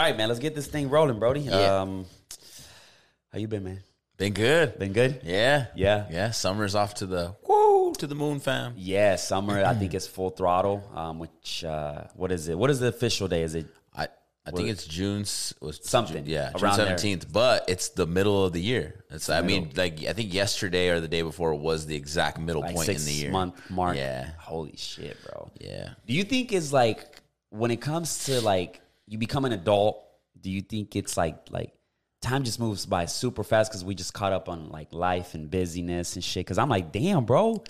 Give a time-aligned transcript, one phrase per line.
[0.00, 0.28] All right, man.
[0.28, 1.40] Let's get this thing rolling, Brody.
[1.40, 1.80] Yeah.
[1.82, 2.06] Um,
[3.30, 3.82] how you been, man?
[4.16, 4.78] Been good.
[4.78, 5.20] Been good?
[5.24, 5.66] Yeah.
[5.74, 6.06] Yeah.
[6.10, 6.30] Yeah.
[6.30, 8.72] Summer's off to the woo to the moon, fam.
[8.78, 9.62] Yeah, summer.
[9.62, 10.90] I think it's full throttle.
[10.94, 12.56] Um, which uh, what is it?
[12.56, 13.42] What is the official day?
[13.42, 13.66] Is it?
[13.94, 14.08] I
[14.46, 15.26] I think it's June
[15.60, 17.30] was Something June- yeah, June seventeenth.
[17.30, 19.04] But it's the middle of the year.
[19.10, 22.62] It's I mean like I think yesterday or the day before was the exact middle
[22.62, 23.30] Like point in the year.
[23.30, 23.98] month mark.
[23.98, 24.30] Yeah.
[24.38, 25.50] Holy shit, bro.
[25.60, 25.90] Yeah.
[26.06, 27.20] Do you think is like
[27.50, 30.02] when it comes to like you become an adult?
[30.40, 31.72] Do you think it's like like
[32.22, 35.50] time just moves by super fast because we just caught up on like life and
[35.50, 36.44] busyness and shit?
[36.46, 37.62] Because I'm like, damn, bro.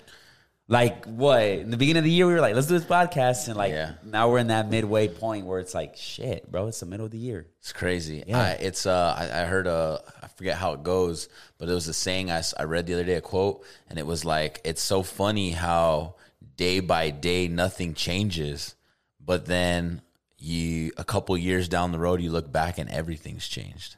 [0.67, 1.41] Like what?
[1.43, 3.71] In the beginning of the year, we were like, let's do this podcast, and like
[3.73, 3.93] Yeah.
[4.05, 7.11] now we're in that midway point where it's like, shit, bro, it's the middle of
[7.11, 7.47] the year.
[7.59, 8.23] It's crazy.
[8.25, 8.39] Yeah.
[8.39, 11.89] I, it's uh, I, I heard a, I forget how it goes, but it was
[11.89, 14.81] a saying I, I read the other day, a quote, and it was like, it's
[14.81, 16.15] so funny how
[16.55, 18.75] day by day nothing changes,
[19.19, 20.01] but then
[20.41, 23.95] you a couple years down the road, you look back and everything's changed.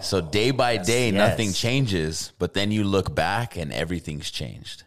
[0.00, 4.84] so day by day, nothing changes, but then you look back and everything's changed.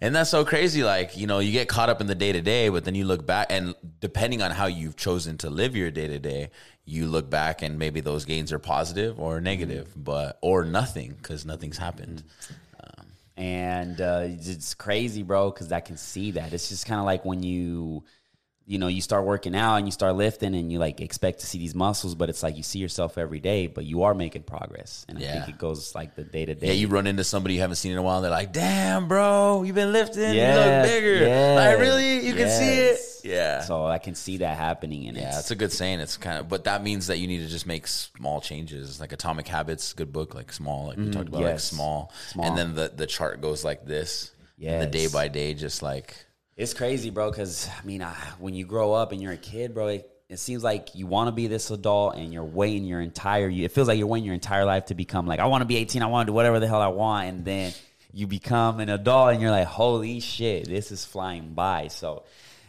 [0.00, 0.82] And that's so crazy.
[0.82, 3.04] Like, you know, you get caught up in the day to day, but then you
[3.04, 6.50] look back and depending on how you've chosen to live your day to day,
[6.84, 11.44] you look back and maybe those gains are positive or negative, but, or nothing because
[11.44, 12.22] nothing's happened.
[13.36, 16.52] and uh, it's crazy, bro, because I can see that.
[16.52, 18.04] It's just kind of like when you,
[18.70, 21.46] you know, you start working out and you start lifting and you like expect to
[21.46, 24.44] see these muscles, but it's like you see yourself every day, but you are making
[24.44, 25.04] progress.
[25.08, 26.68] And I think it goes like the day to day.
[26.68, 28.18] Yeah, you run into somebody you haven't seen in a while.
[28.18, 30.22] And they're like, "Damn, bro, you've been lifting.
[30.34, 31.14] Yeah, you look bigger.
[31.26, 32.24] yes, Like, really?
[32.24, 33.00] You can see it.
[33.24, 35.98] Yeah, So I can see that happening, and yeah, it's, a good saying.
[36.00, 38.98] It's kind of, but that means that you need to just make small changes.
[39.00, 40.34] Like Atomic Habits, good book.
[40.34, 42.12] Like small, like we talked about, like Mm, small.
[42.28, 42.46] Small.
[42.46, 44.30] and then the the chart goes like this.
[44.56, 46.14] yeah the day by day, just like
[46.60, 47.30] It's crazy, bro.
[47.30, 50.38] Because I mean, I, when you grow up and you're a kid, bro, it, it
[50.38, 53.48] seems like you want to be this adult, and you're waiting your entire.
[53.48, 55.66] You, it feels like you're waiting your entire life to become like, I want to
[55.66, 56.02] be 18.
[56.02, 57.72] I want to do whatever the hell I want, and then
[58.12, 61.88] you become an adult, and you're like, holy shit, this is flying by.
[61.88, 62.24] So.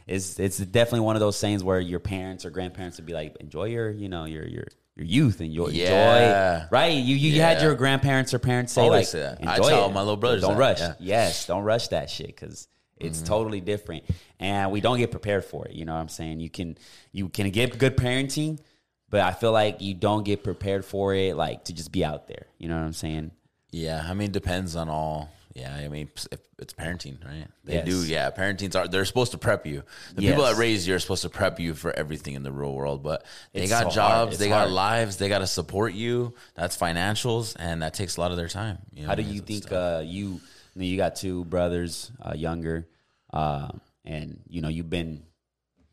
[0.08, 3.38] It's, it's definitely one of those things where your parents or grandparents would be like,
[3.40, 4.66] enjoy your, you know, your your
[4.96, 6.64] your youth and your Yeah.
[6.64, 6.94] enjoy, right?
[6.94, 9.48] You you, you had your grandparents or parents say Always like, say that.
[9.48, 9.94] I tell it.
[9.94, 10.80] my little brothers don't that, rush.
[10.80, 10.94] yeah.
[11.00, 12.68] Yes, don't rush that shit because
[13.02, 14.04] it's totally different,
[14.40, 15.74] and we don't get prepared for it.
[15.74, 16.40] You know what I'm saying?
[16.40, 16.78] You can
[17.12, 18.60] you can get good parenting,
[19.10, 22.28] but I feel like you don't get prepared for it, like to just be out
[22.28, 22.48] there.
[22.58, 23.32] You know what I'm saying?
[23.72, 25.30] Yeah, I mean, it depends on all.
[25.54, 27.48] Yeah, I mean, if it's parenting, right?
[27.66, 27.86] They Yes.
[27.86, 28.06] do.
[28.06, 29.84] Yeah, parenting's are they're supposed to prep you.
[30.16, 32.74] The people that raise you are supposed to prep you for everything in the real
[32.74, 33.04] world.
[33.04, 36.34] But they It's got so jobs, they got lives, they got to support you.
[36.56, 38.78] That's financials, and that takes a lot of their time.
[38.94, 40.40] you How do you think uh, you
[40.76, 42.88] you, you got two brothers, uh, younger,
[43.34, 43.70] uh,
[44.06, 45.24] and you know you've been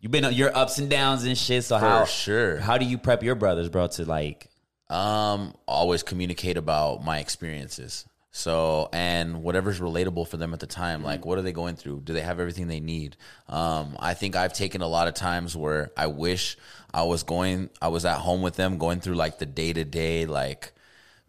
[0.00, 1.64] you've been your ups and downs and shit.
[1.64, 2.58] So how sure.
[2.58, 4.48] how do you prep your brothers, bro, to like
[4.90, 8.06] Um, always communicate about my experiences.
[8.30, 12.02] So, and whatever's relatable for them at the time, like what are they going through?
[12.04, 13.16] Do they have everything they need?
[13.48, 16.56] Um, I think I've taken a lot of times where I wish
[16.94, 19.84] I was going, I was at home with them going through like the day to
[19.84, 20.72] day, like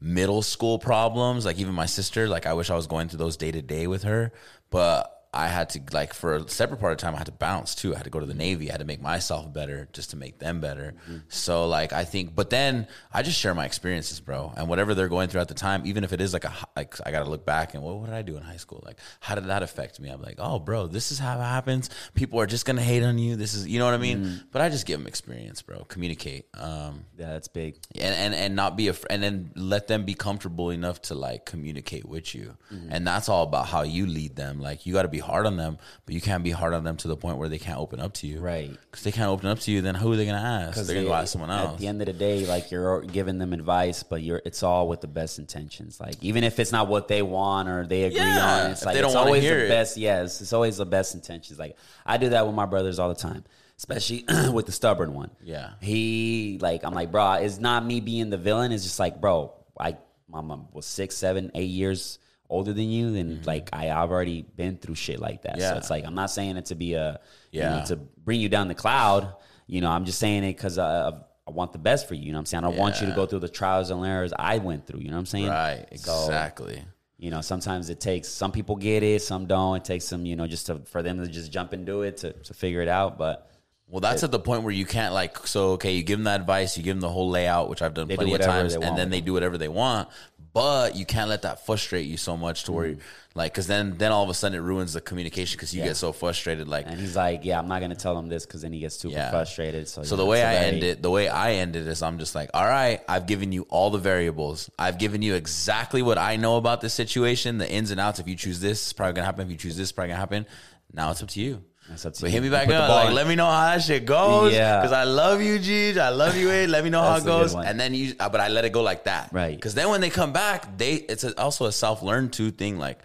[0.01, 1.45] middle school problems.
[1.45, 3.87] Like even my sister, like I wish I was going through those day to day
[3.87, 4.31] with her,
[4.69, 7.75] but I had to like for a separate part of time I had to bounce
[7.75, 7.93] too.
[7.93, 8.69] I had to go to the Navy.
[8.69, 10.95] I had to make myself better just to make them better.
[11.03, 11.17] Mm-hmm.
[11.27, 15.07] So like I think, but then I just share my experiences, bro, and whatever they're
[15.07, 17.29] going through at the time, even if it is like a like I got to
[17.29, 18.81] look back and well, what did I do in high school?
[18.85, 20.09] Like how did that affect me?
[20.09, 21.89] I'm like, oh, bro, this is how it happens.
[22.13, 23.35] People are just gonna hate on you.
[23.35, 24.25] This is you know what I mean.
[24.25, 24.43] Mm.
[24.51, 25.83] But I just give them experience, bro.
[25.83, 26.47] Communicate.
[26.55, 27.77] Um, yeah, that's big.
[27.95, 31.45] and and and not be a and then let them be comfortable enough to like
[31.45, 32.91] communicate with you mm-hmm.
[32.91, 35.55] and that's all about how you lead them like you got to be hard on
[35.57, 37.99] them but you can't be hard on them to the point where they can't open
[37.99, 38.71] up to you Right.
[38.89, 41.07] because they can't open up to you then who are they gonna ask they're gonna
[41.07, 41.73] go ask someone else.
[41.73, 44.87] At the end of the day, like you're giving them advice, but you're it's all
[44.87, 45.99] with the best intentions.
[45.99, 48.95] Like even if it's not what they want or they agree Yeah, on, it's like
[48.95, 49.69] they don't it's always hear the it.
[49.69, 49.97] best.
[49.97, 51.59] Yes, it's always the best intentions.
[51.59, 51.75] Like
[52.05, 53.43] I do that with my brothers all the time,
[53.77, 55.29] especially with the stubborn one.
[55.43, 55.71] Yeah.
[55.81, 58.71] he like I'm like, bro, it's not me being the villain.
[58.71, 62.19] It's just like, bro, I my mom was six, seven, eight years
[62.49, 65.59] older than you, then like I, I've already been through shit like that.
[65.59, 65.73] So Mm-hmm.
[65.73, 65.77] Yeah.
[65.77, 67.19] it's like I'm not saying it to be a
[67.51, 67.83] you know, Yeah.
[67.85, 69.33] to bring you down the cloud.
[69.67, 72.23] You know, I'm just saying it because I, I want the best for you.
[72.23, 72.63] You know what I'm saying?
[72.63, 75.01] I want you to go through the trials and errors I went through.
[75.01, 75.47] You know what I'm saying?
[75.47, 76.83] right So, exactly
[77.21, 79.75] you know, sometimes it takes some people get it, some don't.
[79.75, 82.15] It takes some, you know, just to, for them to just jump and do it
[82.17, 83.17] to, to figure it out.
[83.17, 83.51] But
[83.89, 85.45] Well, that's at the point where you can't like.
[85.45, 87.93] So okay, you give them that advice, you give them the whole layout, which I've
[87.93, 90.07] done plenty of times, and then they do whatever they want.
[90.53, 92.99] But you can't let that frustrate you so much to where, Mm-hmm.
[93.35, 95.95] like, because then then all of a sudden it ruins the communication because you get
[95.97, 96.67] so frustrated.
[96.67, 98.95] Like, And he's like, "Yeah, I'm not gonna tell him this because then he gets
[98.97, 99.29] super Yeah.
[99.29, 102.01] frustrated." So, So yeah, the way I end it, the way I end it is
[102.01, 104.69] I'm just like, all right, I've given you all the variables.
[104.79, 108.19] I've given you exactly what I know about this situation, the ins and outs.
[108.19, 109.45] If you choose this, it's probably gonna happen.
[109.45, 110.45] If you choose this, it's probably gonna happen.
[110.93, 111.63] Now it's up to you.
[111.89, 112.33] That's up to but you.
[112.33, 112.89] hit me back up.
[112.89, 114.53] Like, let me know how that shit goes.
[114.53, 114.79] Yeah.
[114.79, 115.99] Because I love you, Gigi.
[115.99, 116.69] I love you, Wade.
[116.69, 117.55] Let me know how it goes.
[117.55, 119.29] And then you, uh, but I let it go like that.
[119.33, 119.55] Right.
[119.55, 122.77] Because then when they come back, they it's a, also a self learned too thing.
[122.77, 122.99] Like,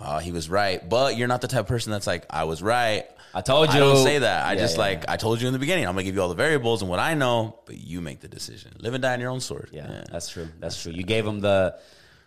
[0.00, 0.86] oh, he was right.
[0.86, 3.06] But you're not the type of person that's like, I was right.
[3.34, 3.76] I told you.
[3.76, 4.46] I don't say that.
[4.46, 4.82] I Yeah, just yeah.
[4.82, 5.86] like I told you in the beginning.
[5.86, 8.28] I'm gonna give you all the variables and what I know, but you make the
[8.28, 8.72] decision.
[8.78, 9.68] Live and die on your own sword.
[9.72, 10.48] Yeah, that's true.
[10.58, 10.92] That's true.
[10.92, 11.78] You gave them the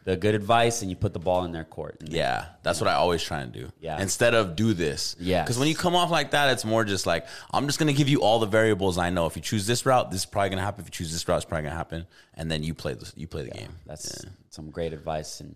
[0.06, 1.98] the good advice, and you put the ball in their court.
[2.06, 3.69] Yeah, that's what I always try and do.
[3.80, 4.01] Yeah.
[4.01, 5.16] Instead of do this.
[5.19, 5.44] Yeah.
[5.44, 8.10] Because when you come off like that, it's more just like I'm just gonna give
[8.10, 9.25] you all the variables I know.
[9.25, 10.81] If you choose this route, this is probably gonna happen.
[10.81, 12.07] If you choose this route, it's probably gonna happen.
[12.34, 13.72] And then you play the you play the game.
[13.86, 15.56] That's some great advice, and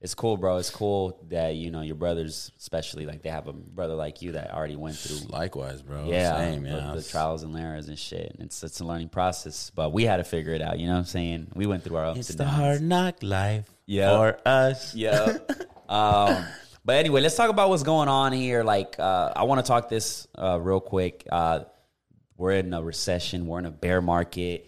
[0.00, 0.56] it's cool, bro.
[0.56, 4.32] It's cool that you know your brothers, especially like they have a brother like you
[4.32, 5.28] that already went through.
[5.28, 6.06] Likewise, bro.
[6.08, 6.92] Yeah, Same, the- yeah.
[6.94, 8.32] the, trials and errors and shit.
[8.34, 10.80] And it's it's a learning process, but we had to figure it out.
[10.80, 11.52] You know what I'm saying?
[11.54, 14.16] We went through our ups It's and the hard knock life Yeah.
[14.16, 14.94] for us.
[14.94, 15.38] Yeah.
[15.88, 16.44] um,
[16.84, 18.64] but anyway, let's talk about what's going on here.
[18.64, 21.26] Like, uh, I want to talk this uh, real quick.
[21.30, 21.60] Uh,
[22.36, 23.46] we're in a recession.
[23.46, 24.66] We're in a bear market.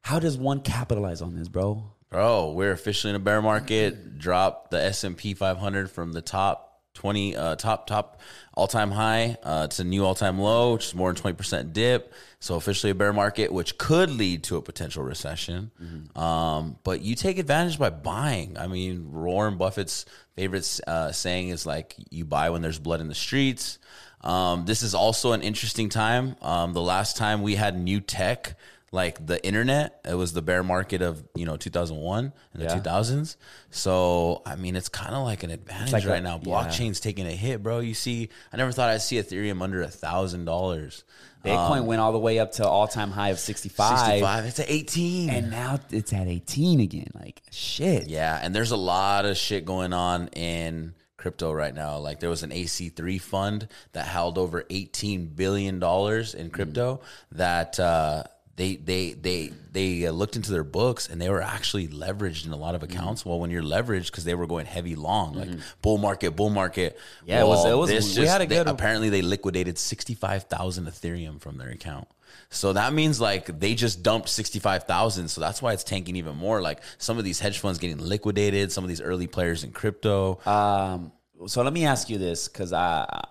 [0.00, 1.82] How does one capitalize on this, bro?
[2.10, 4.18] Bro, we're officially in a bear market.
[4.18, 8.20] Drop the S and P 500 from the top 20, uh, top top
[8.54, 11.72] all time high uh, to new all time low, which is more than 20 percent
[11.72, 12.12] dip.
[12.40, 15.70] So officially a bear market, which could lead to a potential recession.
[16.14, 18.58] Um, but you take advantage by buying.
[18.58, 20.04] I mean, Warren Buffett's
[20.36, 23.78] favorite uh, saying is like, "You buy when there's blood in the streets."
[24.20, 26.36] Um, this is also an interesting time.
[26.40, 28.56] Um, the last time we had new tech
[28.94, 30.00] like the internet.
[30.08, 32.78] It was the bear market of you know 2001 and the Yeah.
[32.78, 33.36] 2000s.
[33.70, 36.40] So I mean, it's kind of like an advantage like a- right now.
[36.42, 36.44] yeah.
[36.54, 37.80] Blockchain's taking a hit, bro.
[37.80, 41.04] You see, I never thought I'd see Ethereum under a thousand dollars.
[41.44, 44.44] Bitcoin went all the way up to all time high of 65, 65.
[44.46, 45.28] It's at 18.
[45.28, 47.10] and now it's at 18 again.
[47.14, 48.08] Like, shit.
[48.08, 51.98] Yeah, and there's a lot of shit going on in crypto right now.
[51.98, 57.00] Like there was an AC3 fund that held over 18 billion dollars in crypto
[57.32, 58.24] that uh
[58.56, 62.52] they they they they uh, looked into their books and they were actually leveraged in
[62.52, 63.26] a lot of accounts.
[63.26, 65.48] Well, when you're leveraged because they were going heavy long, like
[65.82, 66.96] bull market, bull market.
[67.26, 71.40] Yeah, it was- it was- we had a they- good- apparently they liquidated 65,000 Ethereum
[71.40, 72.06] from their account.
[72.50, 75.28] So that means like they just dumped 65,000.
[75.28, 76.62] So that's why it's tanking even more.
[76.62, 80.38] Like some of these hedge funds getting liquidated, some of these early players in crypto.
[80.46, 81.10] Um,
[81.48, 83.24] so let me ask you this, because I,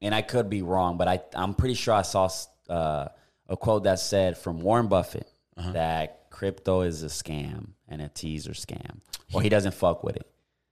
[0.00, 2.28] and I could be wrong, but I, I'm pretty sure I saw
[2.68, 3.08] uh,
[3.50, 5.26] a quote that said from Warren Buffett
[5.58, 5.72] Uh-huh.
[5.72, 9.00] that crypto is a scam, NFTs are scam,
[9.34, 10.26] or he doesn't fuck with it.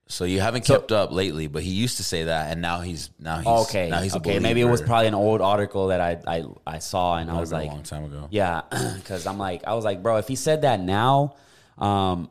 [0.07, 3.11] so you haven't kept up lately, but he used to say that and now he's
[3.19, 6.01] now he's Okay, now he's a okay, maybe it was probably an old article that
[6.01, 8.27] I I, I saw, and I was like a long time ago.
[8.31, 8.61] Yeah,
[8.95, 11.35] because I'm like, I was like, bro, if he said that now,
[11.77, 12.29] um,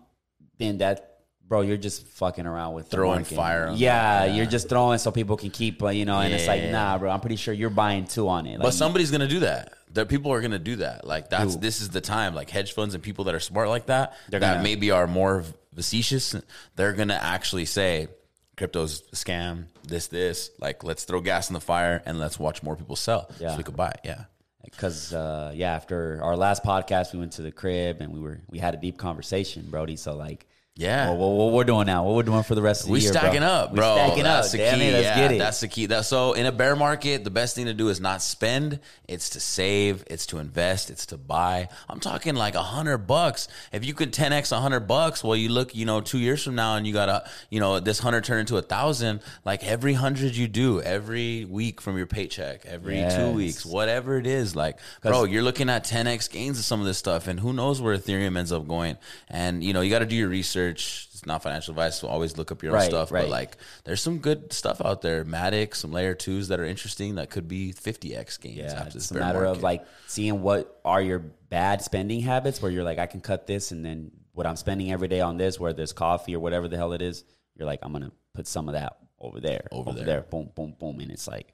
[0.58, 4.34] then that, bro, you're just fucking around with Throwing fire on Yeah, yeah.
[4.34, 7.10] you're just throwing so people can keep, uh, you know, and it's like, nah, bro,
[7.10, 8.58] I'm pretty sure you're buying two on it.
[8.58, 9.72] Like, But somebody's gonna do that.
[9.92, 11.06] There people are gonna do that.
[11.06, 11.60] Like that's Who?
[11.60, 12.34] this is the time.
[12.34, 15.06] Like hedge funds and people that are smart like that, They're that gonna- maybe are
[15.06, 15.44] more
[15.74, 16.34] facetious.
[16.76, 18.08] They're gonna actually say,
[18.56, 20.50] "Crypto's a scam." This, this.
[20.60, 23.52] Like, let's throw gas in the fire and let's watch more people sell, Yeah.
[23.52, 24.00] so we could buy it.
[24.04, 24.24] Yeah.
[24.64, 28.40] because uh, yeah, after our last podcast, we went to the crib and we were
[28.50, 29.96] we had a deep conversation, Brody.
[29.96, 30.46] So like,
[30.78, 31.08] Yeah.
[31.08, 32.04] well, what, what we're doing now?
[32.04, 32.98] What we're doing for the rest of the year.
[32.98, 33.12] We year?
[33.12, 33.48] stacking bro.
[33.48, 33.94] up, We bro.
[33.96, 34.52] stacking that's up.
[34.52, 34.86] the Damn key.
[34.86, 35.38] it, let's yeah, get it.
[35.38, 35.86] that's the key.
[35.86, 38.78] That so in a bear market, the best thing to do is not spend.
[39.08, 40.04] It's to save.
[40.06, 40.88] It's to invest.
[40.90, 41.68] It's to buy.
[41.88, 43.48] I'm talking like a hundred bucks.
[43.72, 46.54] If you could 10x a hundred bucks, well, you look, you know, two years from
[46.54, 49.20] now, and you got a, you know, this hundred turn into a thousand.
[49.44, 54.28] Like every hundred you do, every week from your paycheck, every two weeks, whatever it
[54.28, 57.52] is, like, bro, you're looking at 10x gains of some of this stuff, and who
[57.52, 58.96] knows where Ethereum ends up going.
[59.28, 60.67] And you know, you got to do your research.
[60.70, 63.10] It's not financial advice, so always look up your own Right, stuff.
[63.12, 63.22] right.
[63.22, 65.24] But like, there's some good stuff out there.
[65.24, 68.56] Matic, some layer twos that are interesting that could be 50x gains.
[68.58, 72.60] Yeah, after this it's a matter of like seeing what are your bad spending habits
[72.62, 75.36] where you're like, I can cut this, and then what I'm spending every day on
[75.36, 77.24] this, where there's coffee or whatever the hell it is,
[77.56, 80.06] you're like, I'm gonna put some of that over there, Over over, there.
[80.06, 80.20] there.
[80.22, 81.52] boom, boom, boom, and it's like,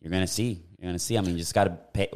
[0.00, 1.16] you're gonna see, you're gonna see.
[1.16, 2.10] I mean, you just gotta pay,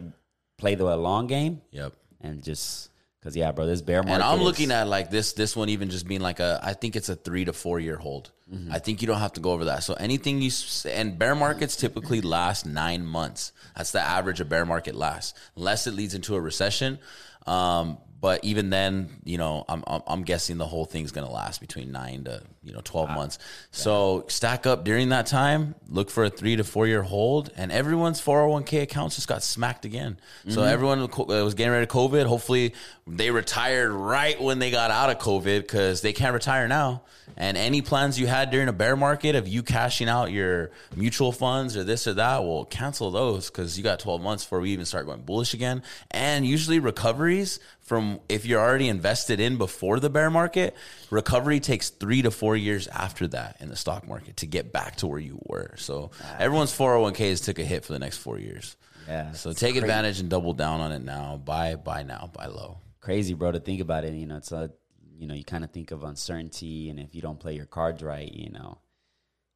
[0.59, 1.95] play the long game Yep.
[2.21, 4.15] and just because yeah, bro, this bear market.
[4.15, 6.75] And I'm is- looking at like this this one even just being like a I
[6.75, 8.31] think it's a three to four year hold.
[8.53, 8.73] Mm-hmm.
[8.73, 9.83] I think you don't have to go over that.
[9.83, 10.51] So anything you
[10.89, 13.53] and bear markets typically last nine months.
[13.77, 16.99] That's the average a bear market lasts, unless it leads into a recession.
[17.47, 21.61] Um, but even then, you know, I'm, I'm I'm guessing the whole thing's gonna last
[21.61, 23.39] between nine to you know twelve months.
[23.71, 25.77] So stack up during that time.
[25.89, 29.85] Look for a three to four year hold, and everyone's 401k accounts just got smacked
[29.85, 30.19] again.
[30.49, 30.69] So mm-hmm.
[30.69, 32.27] everyone was getting ready to COVID.
[32.27, 32.75] Hopefully,
[33.07, 37.03] they retired right when they got out of COVID because they can't retire now.
[37.37, 41.33] And any plans you had during a bear market of you cashing out your mutual
[41.33, 44.71] funds or this or that, well, cancel those because you got 12 months before we
[44.71, 45.83] even start going bullish again.
[46.11, 50.75] And usually recoveries from if you're already invested in before the bear market,
[51.11, 54.97] recovery takes three to four years after that in the stock market to get back
[54.97, 55.75] to where you were.
[55.77, 56.37] So ah.
[56.39, 58.77] everyone's 401ks took a hit for the next four years.
[59.07, 59.79] Yeah, So take crazy.
[59.81, 61.37] advantage and double down on it now.
[61.37, 62.79] Buy, buy now, buy low.
[63.01, 64.15] crazy, bro, to think about it.
[64.15, 64.71] You know, it's a,
[65.19, 68.03] you know, you kind of think of uncertainty, and if you don't play your cards
[68.03, 68.79] right, you know,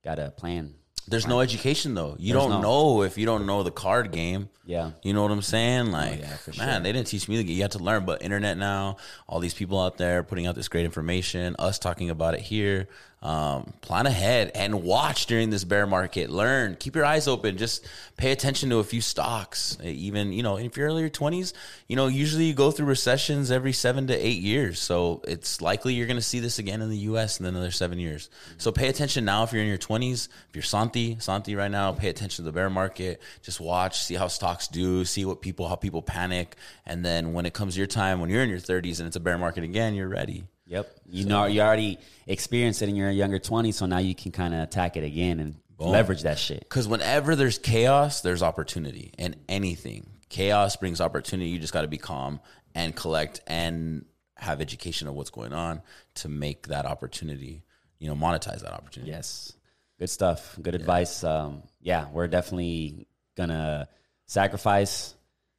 [0.05, 0.75] got to plan.
[1.09, 2.17] There's no education though.
[2.19, 4.49] You There's don't no- know if you don't know the card game.
[4.65, 4.93] Yeah.
[5.03, 5.89] You know what I'm saying?
[5.89, 6.81] Oh, like, yeah, for man, sure.
[6.85, 7.43] they didn't teach me.
[7.43, 8.05] The you have to learn.
[8.05, 12.11] But internet now, all these people out there putting out this great information, us talking
[12.11, 12.89] about it here.
[13.23, 16.31] Um, plan ahead and watch during this bear market.
[16.31, 16.75] Learn.
[16.81, 17.59] Keep your eyes open.
[17.59, 17.87] Just
[18.17, 19.77] pay attention to a few stocks.
[19.85, 21.53] Even you know, if you're early 20s,
[21.87, 24.81] you know, usually you go through recessions every seven to eight years.
[24.81, 27.41] So it's likely you're going to see this again in the U.S.
[27.41, 28.31] in another seven years.
[28.57, 30.29] So pay attention now if you're in your 20s.
[30.49, 33.21] If you're Santi, Santi right now, pay attention to the bear market.
[33.43, 37.45] Just watch, see how stocks do, see what people, how people panic, and then when
[37.45, 39.95] it comes your time, when you're in your 30s and it's a bear market again,
[39.95, 40.45] you're ready.
[40.71, 41.01] Yep.
[41.11, 41.99] You know, you already
[42.29, 45.41] experienced it in your younger 20s, so now you can kind of attack it again
[45.41, 46.61] and leverage that shit.
[46.61, 50.09] Because whenever there's chaos, there's opportunity in anything.
[50.29, 51.51] Chaos brings opportunity.
[51.51, 52.41] You just got to be calm
[52.73, 54.05] and collect and
[54.37, 55.83] have education of what's going on
[56.15, 57.65] to make that opportunity,
[57.99, 59.11] you know, monetize that opportunity.
[59.11, 59.53] Yes.
[59.99, 60.57] Good stuff.
[60.63, 61.25] Good advice.
[61.25, 63.89] Um, yeah, we're definitely gonna
[64.27, 65.15] sacrifice,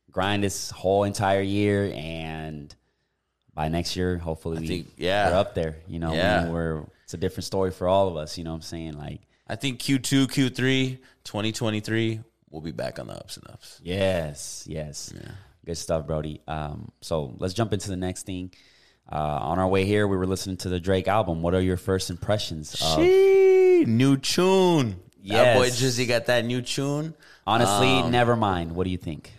[0.10, 2.74] grind this whole entire year, and
[3.53, 5.29] by next year, hopefully, we, think- yeah.
[5.31, 5.77] we're up there.
[5.88, 6.46] You know, Yeah.
[6.46, 8.38] we- we're it's a different story for all of us.
[8.38, 8.93] You know what I'm saying?
[8.98, 13.79] Like, I think Q2, Q3, 2023, we'll be back on the ups and ups.
[13.84, 15.13] yes, yes,
[15.65, 16.39] good stuff, Brody.
[16.48, 18.51] Um, so let's jump into the next thing.
[19.12, 21.41] Uh, on our way here, we were listening to the Drake album.
[21.41, 22.96] What are your first impressions of?
[23.03, 24.96] Shee, new tune.
[25.25, 27.13] That boy Drizzy got that new tune.
[27.46, 28.74] Honestly, Um, never mind.
[28.74, 29.31] What do you think?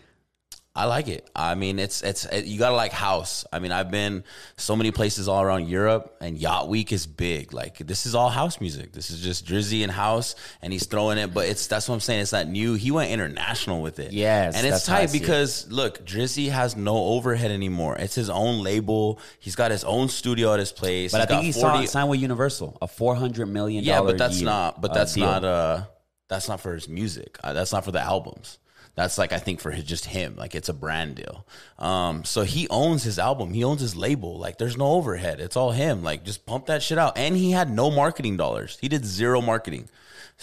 [0.75, 1.29] I like it.
[1.37, 3.45] I mean, it's it's it, you gotta like house.
[3.53, 4.25] I mean, I've been
[4.57, 7.53] so many places all around Europe, and Yacht Week is big.
[7.53, 8.93] Like this is all house music.
[8.93, 11.35] This is just Drizzy and house, and he's throwing it.
[11.35, 12.23] But it's that's what I'm saying.
[12.23, 12.73] It's not new.
[12.73, 14.13] He went international with it.
[14.13, 15.21] Yes, and it's that's how I tight see it.
[15.21, 17.97] because look, Drizzy has no overhead anymore.
[17.99, 19.21] It's his own label.
[19.41, 21.13] He's got his own studio at his place.
[21.13, 23.85] But I think he 40 signed, with Universal, a four hundred million.
[23.85, 24.81] yeah, but that's not.
[24.81, 25.27] But uh, that's deal.
[25.27, 25.45] not.
[25.45, 25.83] Uh,
[26.29, 27.39] that's not for his music.
[27.45, 28.59] Uh, that's not for the albums.
[28.95, 30.37] That's like I think for his, just him.
[30.37, 31.47] Like it's a brand deal.
[31.79, 33.55] Um, so he owns his album.
[33.55, 34.39] He owns his label.
[34.39, 35.41] Like there's no overhead.
[35.41, 36.03] It's all him.
[36.03, 37.17] Like just pump that shit out.
[37.17, 38.79] And he had no marketing dollars.
[38.81, 39.89] He did zero marketing.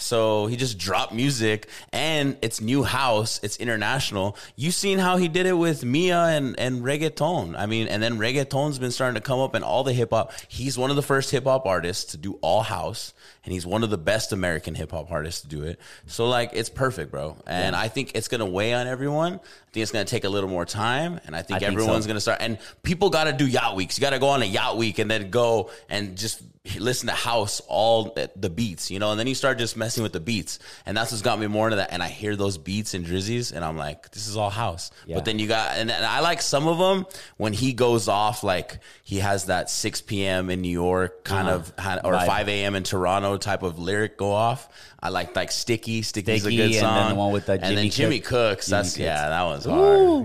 [0.00, 4.36] So he just dropped music and it's new house, it's international.
[4.56, 7.58] You seen how he did it with Mia and, and reggaeton.
[7.58, 10.32] I mean, and then reggaeton's been starting to come up in all the hip hop.
[10.48, 13.12] He's one of the first hip hop artists to do all house,
[13.50, 15.80] and he's one of the best American hip hop artists to do it.
[16.06, 17.36] So like it's perfect, bro.
[17.48, 19.32] And I think it's gonna weigh on everyone.
[19.32, 22.04] I think it's gonna take a little more time, and I think I think everyone's
[22.04, 22.08] so.
[22.08, 22.38] gonna start.
[22.40, 23.98] And people gotta do yacht weeks.
[23.98, 26.42] You gotta go on a yacht week and then go and just
[26.78, 30.12] listen to house all the beats, you know, and then you start just messing with
[30.12, 30.58] the beats.
[30.84, 31.90] And that's what's got me more into that.
[31.90, 34.90] And I hear those beats and drizzies and I'm like, this is all house.
[35.06, 35.14] Yeah.
[35.16, 37.06] But then you got, and, and I like some of them
[37.38, 40.50] when he goes off, like he has that 6 p.m.
[40.50, 41.98] in New York kind Uh-huh.
[41.98, 42.26] of, or Vibe.
[42.26, 42.74] 5 a.m.
[42.74, 44.68] in Toronto type of lyric go off.
[45.02, 46.02] I like like Sticky.
[46.02, 48.58] Sticky's Sticky, a good song, and then the one with the and then Jimmy Cook-
[48.58, 48.66] Cooks.
[48.66, 48.98] Jimmy That's, Cooks.
[48.98, 49.70] yeah, that one's Ooh,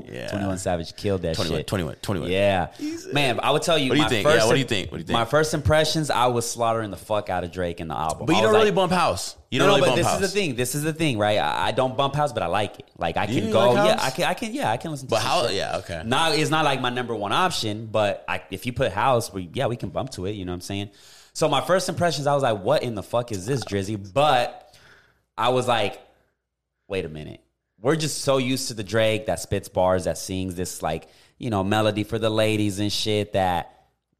[0.01, 0.09] hard.
[0.13, 0.27] Yeah.
[0.27, 1.67] 21 Savage killed that 21, shit.
[1.67, 2.29] 21, 21.
[2.29, 2.67] Yeah.
[3.13, 3.87] Man, I would tell you.
[3.91, 4.27] What do you my think?
[4.27, 4.91] First Yeah, what do you think?
[4.91, 5.13] What do you think?
[5.17, 8.25] My first impressions, I was slaughtering the fuck out of Drake in the album.
[8.25, 9.35] But you don't really like, bump house.
[9.51, 10.21] You no, don't no, really but bump this house.
[10.21, 10.55] is the thing.
[10.55, 11.37] This is the thing, right?
[11.37, 12.89] I, I don't bump house, but I like it.
[12.97, 13.71] Like I can go.
[13.71, 14.03] like yeah.
[14.05, 14.23] I can.
[14.25, 14.53] I can.
[14.53, 15.07] Yeah, I can listen.
[15.07, 15.47] to But some how?
[15.47, 15.55] shit.
[15.55, 16.01] Yeah, okay.
[16.05, 19.49] Now it's not like my number one option, but I, if you put house, we
[19.53, 20.31] yeah, we can bump to it.
[20.31, 20.89] You know what I'm saying?
[21.33, 24.75] So my first impressions, I was like, "What in the fuck is this, Drizzy?" But
[25.37, 25.99] I was like,
[26.87, 27.41] "Wait a minute."
[27.81, 31.49] We're just so used to the Drake that spits bars, that sings this like you
[31.49, 33.33] know melody for the ladies and shit.
[33.33, 33.74] That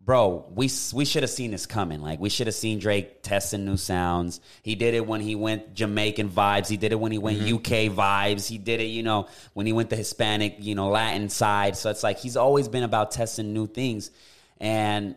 [0.06, 2.02] bro, we we should have seen this coming.
[2.02, 4.40] Like we should have seen Drake testing new sounds.
[4.62, 6.68] He did it when he went Jamaican vibes.
[6.68, 7.56] He did it when he went mm-hmm.
[7.56, 8.48] UK vibes.
[8.48, 11.76] He did it, you know, when he went the Hispanic, you know, Latin side.
[11.76, 14.12] So it's like he's always been about testing new things.
[14.60, 15.16] And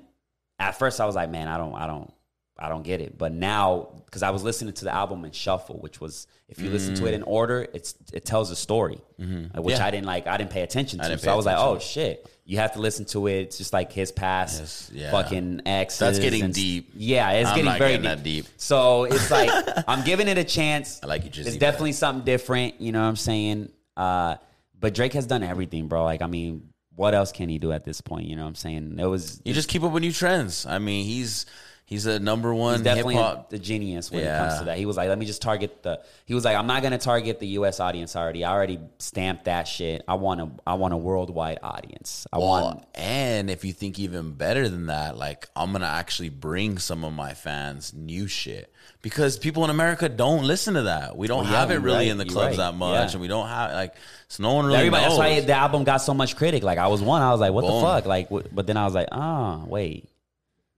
[0.59, 2.13] at first I was like, man, I don't I don't
[2.59, 3.17] I don't get it.
[3.17, 6.71] But now, because I was listening to the album in shuffle, which was if you
[6.71, 9.69] listen to it in order, it's it tells a story, uh, which Mm-hmm.
[9.69, 9.87] Yeah.
[9.87, 10.27] I didn't like.
[10.27, 11.09] I didn't pay attention to.
[11.09, 13.41] didn't so I was like, oh shit, you have to listen to it.
[13.43, 15.11] It's just like his past, Yes, yeah.
[15.11, 15.99] fucking exes.
[15.99, 16.91] That's getting and deep.
[16.95, 18.47] Yeah, it's I'm getting very getting that deep.
[18.57, 19.51] So it's like
[19.89, 20.99] I'm giving it a chance.
[21.03, 22.81] I like you, Drizzy, It's definitely something different.
[22.81, 23.69] You know what I'm saying?
[23.97, 24.37] Uh,
[24.81, 26.05] but Drake has done everything, bro.
[26.05, 28.27] Like, I mean, what else can he do at this point?
[28.27, 28.97] You know what I'm saying?
[28.99, 30.67] It was You just keep up with new trends.
[30.67, 31.47] I mean, he's
[31.89, 33.49] he's a number one He's definitely hip hop.
[33.51, 34.77] the genius when it comes to that.
[34.77, 36.01] He was like, let me just target the.
[36.27, 37.81] He was like, I'm not gonna target the U.S.
[37.81, 38.45] audience already.
[38.45, 40.03] I already stamped that shit.
[40.07, 42.27] I want a, I want a worldwide audience.
[42.33, 42.85] I Well, want.
[42.95, 47.13] and if you think even better than that, like I'm gonna actually bring some of
[47.15, 51.17] my fans new shit because people in America don't listen to that.
[51.17, 53.13] We don't Well, yeah, have it really right, in the clubs right, that much, yeah.
[53.13, 53.95] and we don't have like
[54.29, 55.19] so no one really Everybody, knows.
[55.19, 56.63] that's why the album got so much critic.
[56.63, 57.81] Like I was one, I was like, what Boom.
[57.81, 58.05] the fuck?
[58.07, 60.09] Like, what, but then I was like, ah, wait,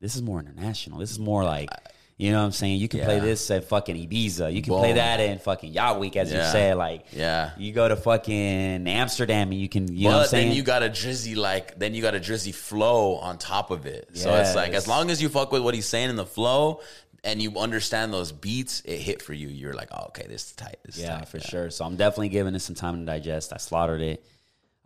[0.00, 0.98] this is more international.
[0.98, 1.70] This is more like,
[2.16, 2.80] you know what I'm saying?
[2.80, 4.52] You can play this at fucking Ibiza.
[4.52, 6.52] You can play that in fucking Yacht Week, as you Yeah.
[6.52, 6.76] said.
[6.76, 7.50] Like, Yeah.
[7.58, 10.48] you go to fucking Amsterdam and you can, you know what I'm but saying?
[10.48, 13.86] then you got a drizzy like then you got a drizzy flow on top of
[13.86, 14.08] it.
[14.14, 16.80] So it's like as long as you fuck with what he's saying in the flow
[17.22, 19.48] and you understand those beats, it hit for you.
[19.48, 20.76] You're like, oh, okay, this is tight.
[20.84, 21.28] This is Yeah, tight.
[21.28, 21.70] for sure.
[21.70, 23.52] So I'm definitely giving it some time to digest.
[23.52, 24.24] I slaughtered it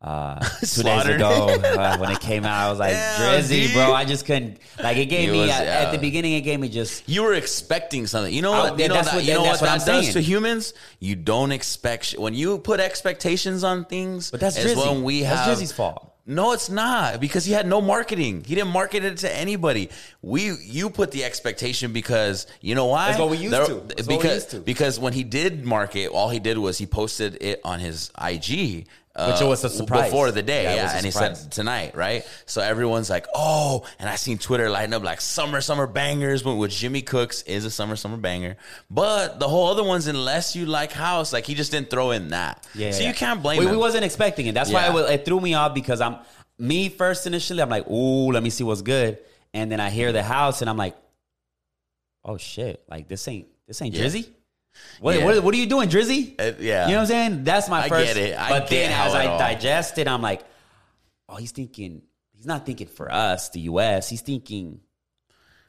[0.05, 2.67] uh, two days ago uh, when it came out.
[2.67, 3.73] I was like, Yeah, Drizzy, dude.
[3.73, 3.93] bro.
[3.95, 4.59] I just couldn't.
[4.83, 5.73] Like it gave It me was, at, yeah.
[5.87, 6.35] at the beginning.
[6.35, 7.09] It gave me just.
[7.09, 8.33] You were expecting something.
[8.33, 8.79] You know I- what?
[8.79, 10.13] You know that's that, what- you know that's what, what that I'm does saying.
[10.13, 10.75] to humans.
[11.01, 14.31] You don't expect sh- when you put expectations on things.
[14.31, 14.87] But that's is Drizzy.
[14.93, 16.11] when we That's have Drizzy's fault.
[16.27, 18.45] No, it's not because he had no marketing.
[18.47, 19.91] He didn't market it to anybody.
[20.23, 23.09] We you put the expectation because you know why?
[23.09, 23.75] That's what we used There- to.
[23.75, 24.61] That's what we because used to.
[24.61, 28.87] because when he did market, all he did was he posted it on his IG.
[29.17, 30.11] Uh, Which was a surprise.
[30.11, 32.27] before the day, Yeah, yeah, and he said tonight, right?
[32.47, 36.57] So everyone's like, "Oh!" And I seen Twitter lighting up like "summer, summer bangers," but
[36.57, 38.57] with Jimmy Cooks is a summer, summer banger.
[38.91, 42.31] But the whole other ones, unless you like house, like he just didn't throw in
[42.31, 42.67] that.
[42.75, 43.09] Yeah, so yeah.
[43.09, 43.71] you can't blame we, him.
[43.71, 44.55] we wasn't expecting it.
[44.55, 46.17] That's why it, was, it threw me off because I'm
[46.59, 47.63] me first initially.
[47.63, 49.19] I'm like, ooh, let me see what's good,
[49.53, 50.97] and then I hear the house, and I'm like,
[52.25, 54.07] oh shit, like this ain't this ain't Yeah.
[54.07, 54.29] Drizzy.
[55.01, 55.25] What, Yeah.
[55.25, 56.35] what, what are you doing, Drizzy?
[56.41, 56.87] Uh, yeah.
[56.87, 57.45] you know what I'm saying.
[57.45, 58.15] That's my I first.
[58.15, 58.39] get it.
[58.39, 60.43] I but get then as I all- digest it, I'm like,
[61.29, 62.03] oh, he's thinking.
[62.35, 64.11] He's not thinking for us, the U.S.
[64.11, 64.81] He's thinking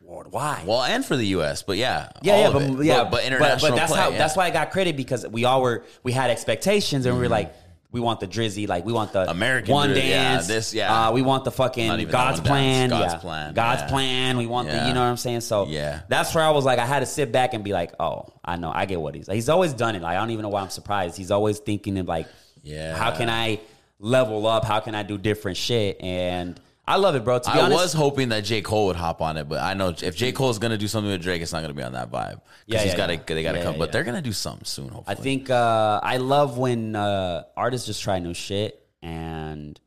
[0.01, 0.67] worldwide.
[0.67, 3.71] Well, and for the U.S., but yeah, Yeah, yeah, but yeah, but, but international.
[3.71, 4.06] But, that's play, how.
[4.08, 4.12] yeah.
[4.12, 4.17] Mm-hmm.
[4.19, 5.84] That's why I got credit because we all were.
[6.03, 7.56] We had expectations, and we were like,
[7.95, 11.08] we want the Drizzy, like we want the American one Drizzy, yeah, this, yeah.
[11.08, 12.89] Uh, we want the fucking God's plan.
[12.89, 13.19] God's yeah.
[13.19, 13.88] plan, God's yeah.
[13.88, 14.38] plan.
[14.38, 14.73] We want the.
[14.86, 15.39] You know what I'm saying?
[15.39, 16.01] So Yeah.
[16.10, 18.58] that's where I was like, I had to sit back and be like, oh, I
[18.58, 19.29] know, I get what he's.
[19.29, 19.36] Like.
[19.36, 20.01] He's always done it.
[20.01, 21.15] Like I don't even know why I'm surprised.
[21.15, 22.27] He's always thinking of like,
[22.63, 22.97] Yeah.
[22.97, 23.62] how can I
[23.99, 24.65] level up?
[24.65, 26.01] How can I do different shit?
[26.01, 27.39] And I love it, bro.
[27.39, 29.74] To be I honest, was hoping that J Cole would hop on it, but I
[29.74, 31.93] know if J Cole is gonna do something with Drake, it's not gonna be on
[31.93, 32.41] that vibe.
[32.67, 33.13] Yeah, Yeah, he's yeah, got to.
[33.15, 33.21] yeah.
[33.26, 33.91] They got to Yeah, come, yeah, but yeah.
[33.93, 34.89] they're gonna do something soon.
[34.89, 39.80] Hopefully, I think uh, I love when uh, artists just try new shit and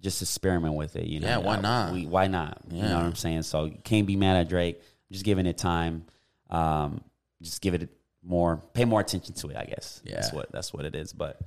[0.00, 1.06] just experiment with it.
[1.06, 1.92] You know, Yeah, why not?
[1.92, 2.58] We, why not?
[2.70, 3.42] You know what I'm saying?
[3.42, 4.80] So you can't be mad at Drake.
[5.10, 6.04] just giving it time.
[6.50, 7.00] Um,
[7.42, 7.88] just give it
[8.22, 9.56] more, pay more attention to it.
[9.56, 10.00] I guess.
[10.04, 11.12] that's what that's what it is.
[11.12, 11.40] But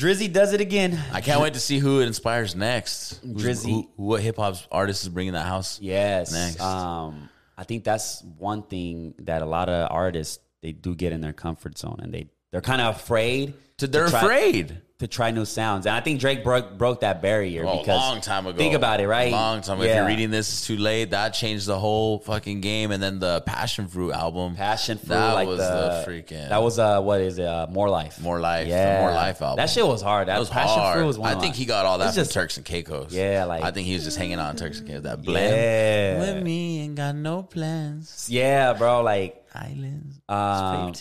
[0.00, 0.98] Drizzy does it again.
[1.12, 3.20] I can't wait to see who it inspires next.
[3.22, 3.70] Who's- Drizzy.
[3.70, 5.78] who, what hip hop artist is bringing that house?
[5.80, 6.32] Yes.
[6.32, 6.60] Next.
[6.60, 11.20] Um, I think that's one thing that a lot of artists they do get in
[11.20, 14.80] their comfort zone and they they're kind of afraid To, they're try- afraid.
[15.00, 15.86] To try new sounds.
[15.86, 18.56] And I think Drake broke broke that barrier Oh, a long time ago.
[18.56, 19.32] Think about it, right?
[19.32, 19.78] Long time.
[19.80, 19.88] Ago.
[19.88, 21.10] If you're reading this, it's too late.
[21.10, 22.90] That changed the whole fucking game.
[22.92, 24.56] And then the Passion Fruit album.
[24.56, 25.64] Passion fruit, That like was the,
[26.06, 27.46] the freaking- That was uh, what is it?
[27.46, 28.20] Uh, More life.
[28.20, 29.56] More Life, Yeah, More Life album.
[29.56, 30.28] That shit was hard.
[30.28, 30.96] That, was Passion hard.
[30.96, 31.36] fruit was one.
[31.36, 33.12] I think he got all that It's from just- Turks and Caicos.
[33.12, 35.02] Yeah, like- I think he was just hanging on Turks and Caicos.
[35.04, 35.54] That blend.
[35.56, 36.34] Yeah.
[36.34, 38.28] With me and got no plans.
[38.30, 39.02] Yeah, bro.
[39.02, 40.20] Like Islands.
[40.28, 40.92] Um,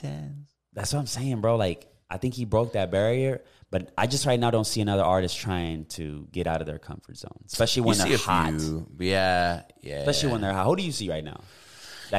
[0.74, 1.58] that's what I'm saying, bro.
[1.58, 3.42] Like I think he broke that barrier.
[3.72, 6.80] But I just right now don't see another artist trying to get out of their
[6.80, 8.54] comfort zone, especially when You they're hot.
[8.60, 8.88] few.
[9.00, 9.98] Yeah, yeah.
[9.98, 10.66] Especially when they're hot.
[10.66, 11.42] Who do you see right now?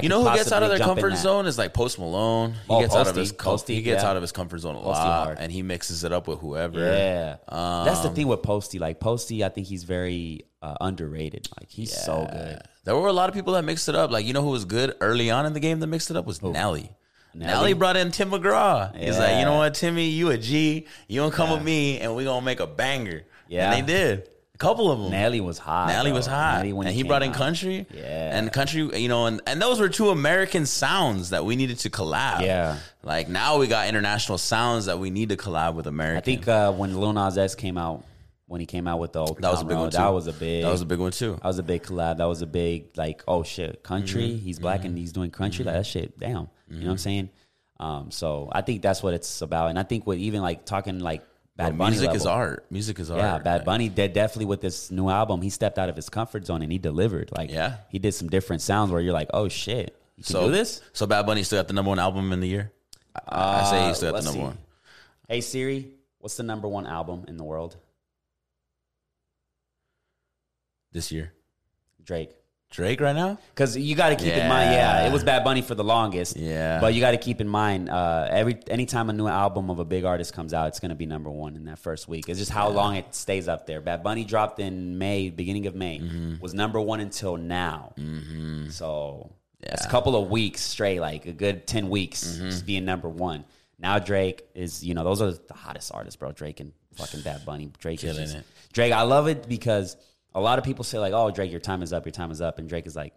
[0.00, 2.52] you know who gets out of their comfort zone is like Post Malone.
[2.52, 4.10] He Oh, gets out of his com- Posty, he gets yeah.
[4.10, 6.78] out of his comfort zone a lot, and he mixes it up with whoever.
[6.78, 8.78] Yeah, that's the Um, thing with Posty.
[8.78, 11.48] Like Posty, I think he's very uh, underrated.
[11.58, 12.60] Like he's so good.
[12.84, 14.12] There were a lot of people that mixed it up.
[14.12, 16.24] Like you know who was good early on in the game that mixed it up
[16.24, 16.92] was Nelly.
[17.34, 17.52] Nelly?
[17.52, 18.94] Nelly brought in Tim McGraw.
[18.96, 20.86] He's like, you know what, Timmy, you a G.
[21.08, 21.54] You gonna come Yeah.
[21.54, 23.22] with me, and we gonna make a banger.
[23.48, 23.72] Yeah.
[23.72, 24.28] and they did.
[24.54, 25.10] A couple of them.
[25.10, 25.88] Nelly was hot.
[25.88, 26.18] Nelly bro.
[26.18, 27.34] was hot, Nelly and he brought in out.
[27.36, 27.86] country.
[27.94, 28.36] Yeah.
[28.38, 31.90] and country, you know, and, and those were two American sounds that we needed to
[31.90, 32.42] collab.
[32.42, 32.76] Yeah.
[33.02, 36.18] like now we got international sounds that we need to collab with American.
[36.18, 38.04] I think uh, when Lil Nas X came out,
[38.46, 39.80] when he came out with the old That was a big Road.
[39.82, 39.96] one too.
[39.98, 40.64] That was a big.
[40.64, 41.32] That was a big one too.
[41.36, 42.18] That was a big collab.
[42.18, 44.28] That was a big like, oh shit, country.
[44.30, 44.44] Mm-hmm.
[44.44, 45.64] He's black and he's doing country.
[45.64, 46.48] Like that shit, damn.
[46.70, 47.30] You know what I'm saying?
[47.80, 49.70] Um, so I think that's what it's about.
[49.70, 51.22] And I think with even like talking like
[51.56, 52.66] Bad Bro, Bunny music level, is art.
[52.70, 53.20] Music is art.
[53.20, 55.42] Yeah, Bad Bunny did definitely with this new album.
[55.42, 57.30] He stepped out of his comfort zone and he delivered.
[57.36, 57.76] Like, Yeah.
[57.88, 60.80] he did some different sounds where you're like, oh shit, you can So do this.
[60.92, 62.70] So Bad Bunny still got the number one album in the year.
[63.28, 64.44] I say he's still Uh, got the number see.
[64.44, 64.58] one
[65.28, 67.76] Hey Siri, what's the number one album in the world?
[70.92, 71.32] this year.
[72.02, 72.30] Drake.
[72.70, 73.36] Drake right now.
[73.52, 75.08] Because you got to keep in mind, yeah, Yeah.
[75.08, 76.36] it was Bad Bunny for the longest.
[76.36, 76.80] Yeah.
[76.80, 79.84] But you got to keep in mind, uh, every anytime a new album of a
[79.84, 82.28] big artist comes out, it's going to be number one in that first week.
[82.28, 83.80] It's just how long it stays up there.
[83.80, 86.40] Bad Bunny dropped in May, beginning of May, Mm-hmm.
[86.40, 87.92] was number one until now.
[87.98, 88.68] Mm-hmm.
[88.70, 92.50] So it's a couple of weeks straight, like a good ten weeks, Mm-hmm.
[92.50, 93.44] just being number one.
[93.80, 96.32] Now Drake is, you know, those are the hottest artists, bro.
[96.32, 97.72] Drake and fucking Bad Bunny.
[97.78, 98.44] Drake is just, it.
[98.72, 98.92] Drake.
[98.92, 99.96] I love it because
[100.34, 102.04] a lot of people say like, "Oh, Drake, your time is up.
[102.06, 103.12] Your time is up," and Drake is like,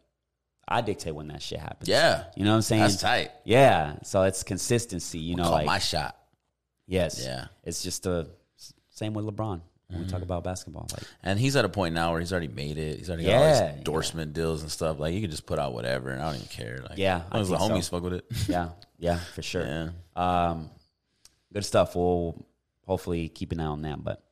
[0.67, 2.25] "I dictate when that shit happens." Yeah.
[2.35, 2.81] you know what I'm saying?
[2.81, 3.31] That's tight.
[3.43, 5.19] Yeah, so it's consistency.
[5.19, 6.17] You know, like my shot.
[6.87, 7.35] yes, Yeah.
[7.35, 7.45] Mm-hmm.
[7.69, 8.29] It's just the
[8.89, 10.87] same with LeBron when we talk about basketball.
[10.91, 12.97] Like, And he's at a point now where he's already made it.
[12.97, 14.99] He's already got all these endorsement deals and stuff.
[14.99, 16.79] Like you can just put out whatever, and I don't even care.
[16.89, 17.89] Like, Yeah, as long as the homies so.
[17.97, 18.25] fuck with it.
[18.47, 19.65] yeah, yeah, for sure.
[19.65, 19.89] Yeah.
[20.15, 20.69] Um,
[21.53, 21.95] good stuff.
[21.95, 22.43] We'll
[22.87, 24.03] hopefully keep an eye on that.
[24.03, 24.23] But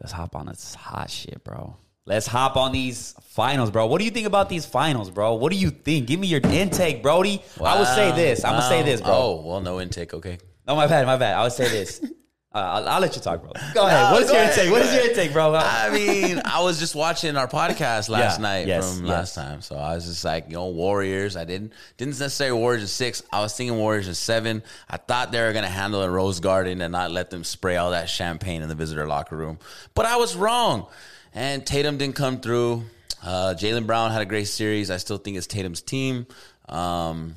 [0.00, 1.76] let's hop on this hot shit, bro.
[2.06, 3.86] Let's hop on these finals, bro.
[3.86, 5.34] What do you think about these finals, bro?
[5.34, 6.06] What do you think?
[6.06, 7.42] Give me your intake, Brody.
[7.62, 8.44] I would say this.
[8.44, 9.10] I'm gonna say this, bro.
[9.12, 10.12] Oh well, no intake.
[10.12, 10.38] Okay.
[10.66, 11.34] No, my bad, my bad.
[11.36, 12.04] I would say this.
[12.54, 13.50] Uh, I'll, I'll let you talk, bro.
[13.74, 14.00] Go ahead.
[14.04, 14.66] No, what is your ahead, intake?
[14.66, 15.54] go What is your take, bro?
[15.56, 19.12] I mean, I was just watching our podcast last Yeah, night yes, from yes.
[19.12, 21.36] last time, so I was just like, you know, Warriors.
[21.36, 23.24] I didn't didn't necessarily Warriors in six.
[23.32, 24.62] I was thinking Warriors in seven.
[24.88, 27.90] I thought they were gonna handle it Rose Garden and not let them spray all
[27.90, 29.58] that champagne in the visitor locker room,
[29.94, 30.86] but I was wrong.
[31.34, 32.84] And Tatum didn't come through.
[33.20, 34.90] Uh, Jaylen Brown had a great series.
[34.92, 36.26] I still think it's Tatum's team.
[36.68, 37.34] Um,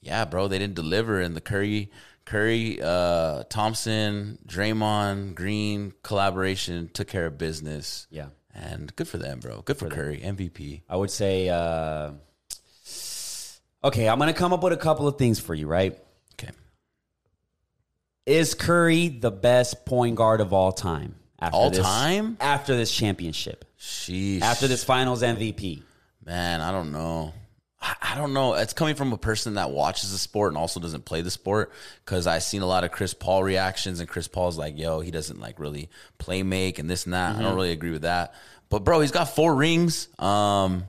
[0.00, 1.20] yeah, bro, they didn't deliver.
[1.20, 1.90] And the Curry,
[2.28, 8.06] Curry, uh, Thompson, Draymond, Green collaboration took care of business.
[8.10, 8.26] Yeah.
[8.54, 9.62] and good for them, bro.
[9.62, 10.82] Good for, Curry, MVP.
[10.90, 12.10] I would say, uh,
[13.82, 15.96] okay, I'm gonna come up with a couple of things for you, right?
[16.34, 16.52] Okay,
[18.26, 21.14] Is Curry the best point guard of all time?
[21.40, 22.36] After All this, time?
[22.40, 24.42] After this championship, sheesh.
[24.42, 25.82] after this Finals MVP.
[26.26, 27.32] man, I don't know.
[28.10, 28.54] I don't know.
[28.54, 31.72] It's coming from a person that watches the sport and also doesn't play the sport
[32.04, 35.10] because I've seen a lot of Chris Paul reactions, and Chris Paul's like, "Yo, he
[35.10, 38.34] doesn't like really play make and this and that." I don't really agree with that.
[38.70, 40.84] But bro, he's got four rings um,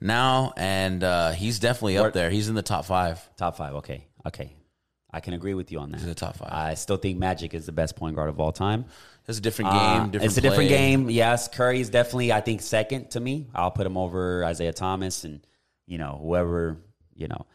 [0.00, 2.30] now, and uh, he's definitely up there.
[2.30, 3.20] He's in the top five.
[3.36, 3.74] Top five.
[3.76, 4.54] Okay, okay,
[5.10, 5.98] I can agree with you on that.
[5.98, 6.48] He's in the top five.
[6.50, 8.86] I still think Magic is the best point guard of all time.
[9.28, 9.80] It's a different game.
[9.80, 11.10] Uh, different it's a different game.
[11.10, 13.48] Yes, Curry is definitely, I think, second to me.
[13.54, 15.40] I'll put him over Isiah Thomas and
[15.86, 16.76] you know whoever
[17.14, 17.46] you know.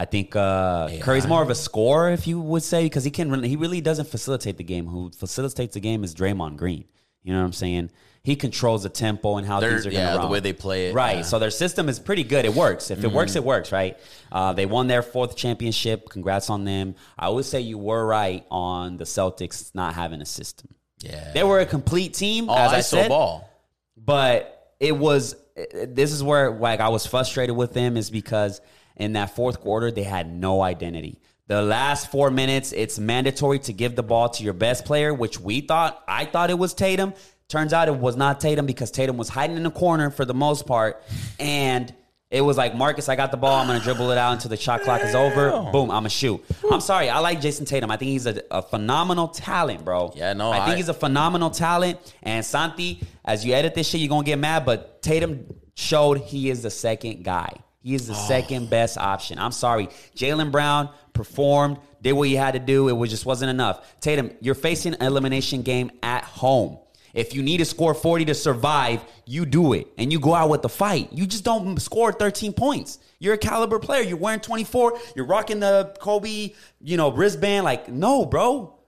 [0.00, 3.30] I think uh, Curry's more of a scorer, if you would say, because he can.
[3.32, 4.86] Really, he really doesn't facilitate the game.
[4.86, 6.84] Who facilitates the game is Draymond Green.
[7.24, 7.90] You know what I'm saying?
[8.22, 10.26] He controls the tempo and how They're- things are going to yeah, run.
[10.26, 11.18] the way they play it, Right.
[11.18, 11.22] yeah.
[11.22, 12.44] So their system is pretty good.
[12.44, 12.90] It works.
[12.92, 13.72] If it works, it works.
[13.72, 13.96] Right.
[14.30, 16.08] Uh, they won their fourth championship.
[16.10, 16.94] Congrats on them.
[17.18, 20.68] I would say you were right on the Celtics not having a system.
[21.00, 21.32] Yeah.
[21.32, 23.48] They were a complete team, as I ISO said, ball.
[23.96, 25.34] but it was.
[25.72, 28.60] This is where like I was frustrated with them is because
[28.96, 31.20] in that fourth quarter they had no identity.
[31.46, 35.40] The last four minutes, it's mandatory to give the ball to your best player, which
[35.40, 36.04] we thought.
[36.06, 37.14] I thought it was Tatum.
[37.48, 40.34] Turns out it was not Tatum because Tatum was hiding in the corner for the
[40.34, 41.02] most part,
[41.40, 41.94] and
[42.30, 43.56] it was like Marcus, I got the ball.
[43.58, 45.50] I'm gonna dribble it out until the shot clock is over.
[45.72, 46.44] Boom, I'm gonna shoot.
[46.70, 47.90] I'm sorry, I like Jayson Tatum.
[47.90, 50.12] I think he's a, a phenomenal talent, bro.
[50.14, 51.98] Yeah, no, I think he's a phenomenal talent.
[52.22, 54.64] And Santi, as you edit this shit, you're gonna get mad.
[54.66, 57.52] But Tatum showed he is the second guy.
[57.80, 58.26] He is the Oh.
[58.28, 59.38] second best option.
[59.38, 59.88] I'm sorry.
[60.16, 62.88] Jaylen Brown performed, did what he had to do.
[62.88, 63.80] It was just wasn't enough.
[64.00, 66.78] Tatum, you're facing an elimination game at home.
[67.18, 69.88] If you need to score 40 to survive, you do it.
[69.98, 71.12] And you go out with the fight.
[71.12, 73.00] You just don't score 13 points.
[73.18, 74.02] You're a caliber player.
[74.02, 74.96] You're wearing 24.
[75.16, 77.64] You're rocking the Kobe, you know, wristband.
[77.64, 78.78] Like, no, bro.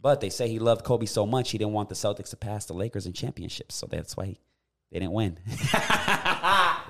[0.00, 2.66] But they say he loved Kobe so much he didn't want the Celtics to pass
[2.66, 4.40] the Lakers in championships, so that's why he,
[4.92, 5.38] they didn't win.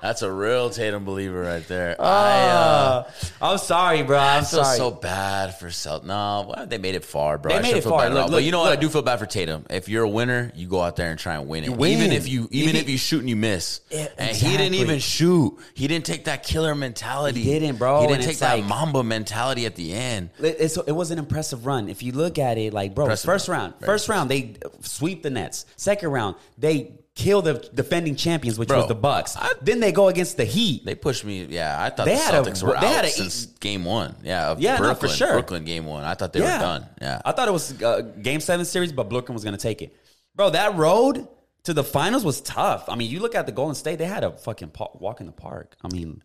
[0.02, 1.96] That's a real Tatum believer right there.
[2.00, 2.04] I,
[2.50, 2.98] Ah.
[2.98, 3.10] uh,
[3.42, 4.18] I'm sorry, bro.
[4.18, 4.76] I'm I feel sorry.
[4.76, 6.04] so bad for Celt.
[6.04, 7.50] No, well, they made it far, bro.
[7.52, 8.02] They I made should it feel far.
[8.02, 8.72] bad Look, look, but you know what?
[8.72, 9.66] I do feel bad for Tatum.
[9.70, 11.70] If you're a winner, you go out there and try and win it.
[11.76, 11.92] win.
[11.92, 14.74] Even if you, even If if you- shoot and you miss, Yeah, and he didn't
[14.74, 15.56] even shoot.
[15.74, 17.42] He didn't take that killer mentality.
[17.42, 20.30] He didn't, bro, He didn't take that like- Mamba mentality at the end.
[20.40, 21.88] It- it was an impressive run.
[21.88, 25.30] If you look at it, like bro, Impressive first round, first round they sweep the
[25.30, 25.66] Nets.
[25.76, 29.36] Second round they kill the defending champions, which Bro, was the Bucks.
[29.36, 30.84] I- then they go against the Heat.
[30.84, 31.44] They pushed me.
[31.46, 34.14] Yeah, I thought They the had a- were they out had a- since game one.
[34.22, 35.32] Yeah, of Yeah, no, for sure.
[35.32, 36.04] Brooklyn game one.
[36.04, 36.86] I thought they were done.
[37.02, 39.82] Yeah, I thought it was uh, game seven series, but Brooklyn was going to take
[39.82, 39.94] it.
[40.36, 41.26] Bro, that road
[41.64, 42.88] to the finals was tough.
[42.88, 45.32] I mean, you look at the Golden State; they had a fucking walk in the
[45.32, 45.74] park.
[45.84, 46.22] I mean,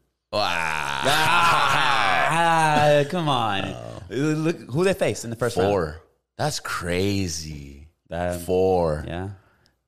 [1.85, 3.75] ah, come on,
[4.09, 5.69] look who they faced in the first round.
[5.71, 6.01] Four.
[6.37, 7.87] That's crazy.
[8.09, 9.05] That- Four.
[9.07, 9.29] Yeah,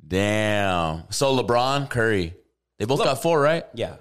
[0.07, 1.03] Damn.
[1.09, 2.33] So LeBron, Curry,
[2.79, 3.65] they both Look- got four, right?
[3.73, 3.95] yeah.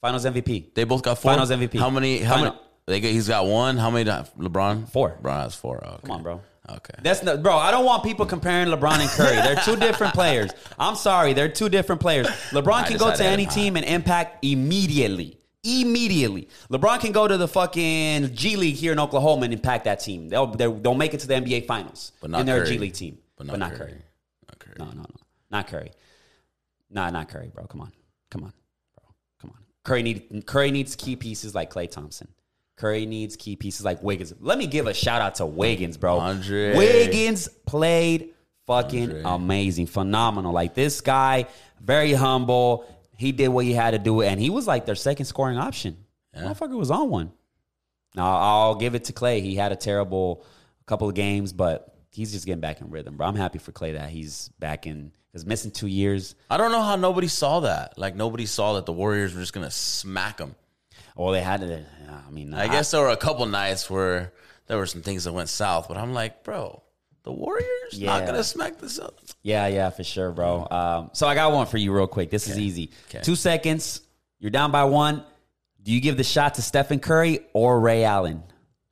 [0.00, 0.72] Finals MVP.
[0.74, 1.32] They both got four.
[1.32, 1.78] Finals MVP.
[1.78, 2.20] How many?
[2.20, 2.56] How Final- many?
[2.86, 3.76] They got, he's got one.
[3.76, 4.08] How many?
[4.10, 4.88] LeBron.
[4.90, 5.18] Four.
[5.22, 5.82] LeBron has four.
[5.84, 6.00] Oh, okay.
[6.04, 6.40] Come on, bro.
[6.68, 6.94] Okay.
[7.02, 7.56] That's not, bro.
[7.56, 9.36] I don't want people comparing LeBron and Curry.
[9.36, 10.50] They're two different players.
[10.78, 12.26] I'm sorry, they're two different players.
[12.50, 15.36] LeBron I can go to any team and impact immediately.
[15.62, 20.00] Immediately, LeBron can go to the fucking G League here in Oklahoma and impact that
[20.00, 20.30] team.
[20.30, 22.68] They'll they'll, make it to the NBA Finals, But not and they're Curry.
[22.70, 23.90] G League team, But but not, not, Curry.
[23.90, 24.02] Curry.
[24.48, 24.74] Not Curry.
[24.78, 25.19] No, no, no,
[25.50, 25.92] not Curry.
[26.90, 27.66] Nah, not Curry, bro.
[27.66, 27.92] Come on,
[28.30, 28.52] come on,
[28.94, 29.14] bro.
[29.40, 29.62] Come on.
[29.84, 32.28] Curry need Curry needs key pieces like Klay Thompson.
[32.76, 34.32] Curry needs key pieces like Wiggins.
[34.40, 36.18] Let me give a shout out to Wiggins, bro.
[36.18, 36.76] Andre.
[36.76, 38.30] Wiggins played
[38.66, 39.22] fucking Andre.
[39.24, 40.52] amazing, phenomenal.
[40.52, 41.46] Like this guy,
[41.80, 42.86] very humble.
[43.16, 45.98] He did what he had to do, and he was like their second scoring option.
[46.34, 47.32] Motherfucker was on one.
[48.14, 49.42] Now I'll give it to Klay.
[49.42, 50.44] He had a terrible
[50.86, 53.26] couple of games, but he's just getting back in rhythm, bro.
[53.26, 55.12] I'm happy for Klay that he's back in.
[55.30, 56.34] Because missing two years.
[56.48, 57.96] I don't know how nobody saw that.
[57.96, 60.54] Like nobody saw that the Warriors were just gonna smack them.
[61.16, 61.84] Well, they had to.
[62.26, 64.32] I mean, I guess there were a couple nights where
[64.66, 66.82] there were some things that went south, but I'm like, bro,
[67.22, 69.18] the Warriors not gonna smack this up.
[69.42, 70.66] Yeah, yeah, for sure, bro.
[70.70, 72.30] Um, so I got one for you, real quick.
[72.30, 72.90] This is easy.
[73.08, 73.22] Okay.
[73.22, 74.00] Two seconds.
[74.38, 75.22] You're down by one.
[75.82, 78.42] Do you give the shot to Stephen Curry or Ray Allen?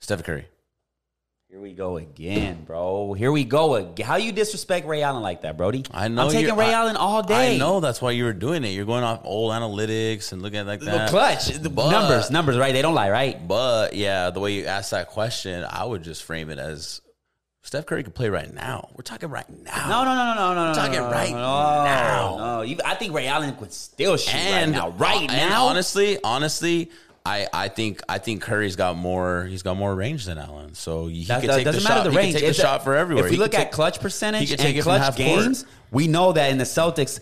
[0.00, 0.46] Stephen Curry.
[1.58, 3.14] Here we go again, bro.
[3.14, 4.06] Here we go again.
[4.06, 5.84] How you disrespect Ray Allen like that, Brody?
[5.90, 7.56] I know I'm taking Ray I- Allen all day.
[7.56, 8.68] I know that's why you were doing it.
[8.68, 11.06] You're going off old analytics and looking at like that.
[11.06, 12.72] The clutch, the But- numbers, numbers, right?
[12.72, 13.48] They don't lie, right?
[13.48, 17.00] But yeah, the way you asked that question, I would just frame it as
[17.64, 18.90] Steph Curry could play right now.
[18.94, 19.88] We're talking right now.
[19.88, 20.62] No, no, no, no, no, no.
[20.62, 22.36] no, We're talking no, right no, now.
[22.38, 24.90] No, You- I think Ray Allen could still shoot And right now.
[24.90, 26.92] Right and now, honestly, honestly,
[27.26, 29.44] I, I think I think Curry's got more.
[29.44, 31.88] He's got more range than Allen, so he That, could take the doesn't shot.
[31.88, 32.34] matter the he range.
[32.34, 33.26] Could take It's the a- shot for everywhere.
[33.26, 35.74] If we look could at take- clutch percentage he take and clutch games, court.
[35.90, 37.20] we know that in the Celtics,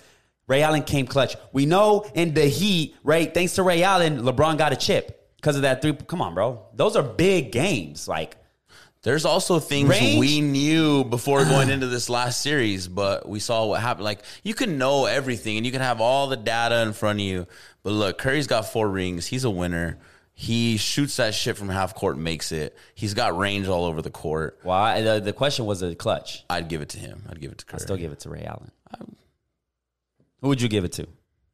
[0.48, 1.36] Ray Allen came clutch.
[1.52, 5.56] We know in the Heat, Ray, thanks to Ray Allen, LeBron got a chip because
[5.56, 5.92] of that three.
[5.94, 6.66] Come on, bro.
[6.74, 8.06] Those are big games.
[8.06, 8.36] Like,
[9.06, 10.18] There's also things Range?
[10.18, 14.04] we knew before going into this last series, but we saw what happened.
[14.04, 17.24] Like you can know everything and you can have all the data in front of
[17.24, 17.46] you.
[17.84, 19.24] But look, Curry's got four rings.
[19.24, 20.00] He's a winner.
[20.34, 22.76] He shoots that shit from half court and makes it.
[22.96, 24.58] He's got range all over the court.
[24.64, 25.02] why?
[25.02, 26.44] The, the question was a clutch.
[26.50, 27.22] I'd give it to him.
[27.30, 27.78] I'd give it to Curry.
[27.80, 28.72] I still give it to Ray Allen.
[30.40, 31.06] Who would you give it to?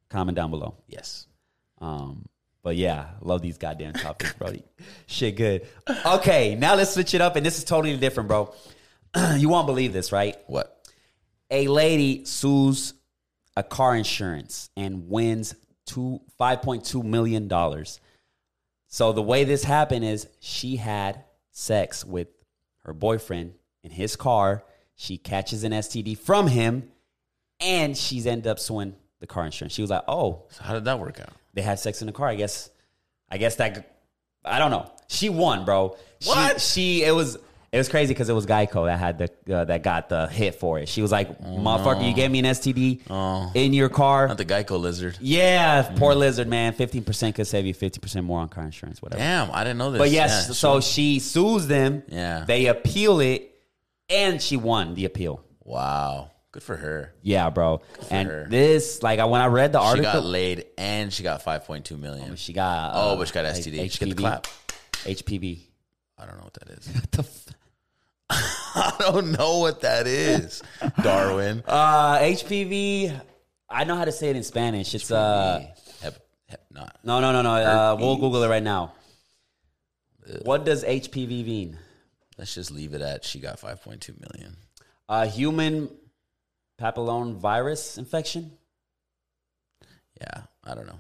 [0.09, 0.77] Comment down below.
[0.89, 1.27] yes.
[1.83, 2.25] Um,
[2.63, 4.53] but yeah, love these goddamn topics, bro.
[5.07, 5.67] Shit, good.
[6.07, 8.55] Okay, now let's switch it up, and this is totally different, bro.
[9.37, 10.37] you won't believe this, right?
[10.47, 10.79] What?
[11.51, 12.95] A lady sues
[13.57, 15.55] a car insurance and wins
[15.87, 18.01] two five point two million dollars.
[18.87, 22.29] So the way this happened is she had sex with
[22.85, 24.65] her boyfriend in his car.
[24.95, 26.91] She catches an STD from him,
[27.61, 29.73] and she's ended up suing the car insurance.
[29.75, 31.33] She was like, "Oh, So how did that work out?
[31.55, 32.29] They had sex in the car.
[32.29, 32.71] I guess.
[33.31, 33.97] I guess that.
[34.45, 34.91] I don't know.
[35.09, 35.97] She won, bro.
[36.25, 36.61] What?
[36.61, 37.37] She, it was
[37.71, 40.57] it was crazy because it was Geico that had the uh, that got the hit
[40.57, 40.89] for it.
[40.89, 43.51] She was like, "Motherfucker, you gave me an STD Oh.
[43.55, 45.17] in your car." Not the Geico lizard.
[45.21, 46.73] yeah, poor lizard man.
[46.75, 49.21] Fifteen percent could save you fifty percent more on car insurance, whatever.
[49.23, 49.99] Damn, I didn't know this.
[50.01, 52.03] But yes, Yeah, so she sues them.
[52.09, 52.45] Yeah.
[52.47, 53.55] they appeal it,
[54.11, 55.43] and she won the appeal.
[55.65, 57.13] wow, good for her.
[57.23, 57.83] Yeah, bro.
[58.11, 58.47] And her.
[58.49, 61.65] this, like, I, when I read the article, She got laid and she got five
[61.65, 62.37] point two million.
[62.37, 63.79] she got Oh, uh, but she got STD.
[63.81, 64.47] H- She get the clap.
[65.05, 65.61] HPV.
[66.19, 66.89] I don't know what that is.
[66.95, 67.47] What the f-
[68.75, 70.63] I don't know what that is.
[71.03, 71.63] Darwin.
[71.67, 73.21] Uh, HPV.
[73.69, 74.95] I know how to say it in Spanish.
[74.95, 75.67] It's uh,
[76.01, 76.97] hep, hep, not.
[77.05, 77.51] no, no, no, no.
[77.55, 78.93] Uh, we'll Google it right now.
[80.43, 81.79] What does HPV mean?
[82.39, 84.57] Let's just leave it at she got five point two million.
[85.09, 85.91] A human
[86.83, 88.51] papilloma virus infection.
[90.21, 90.99] Yeah, I don't know.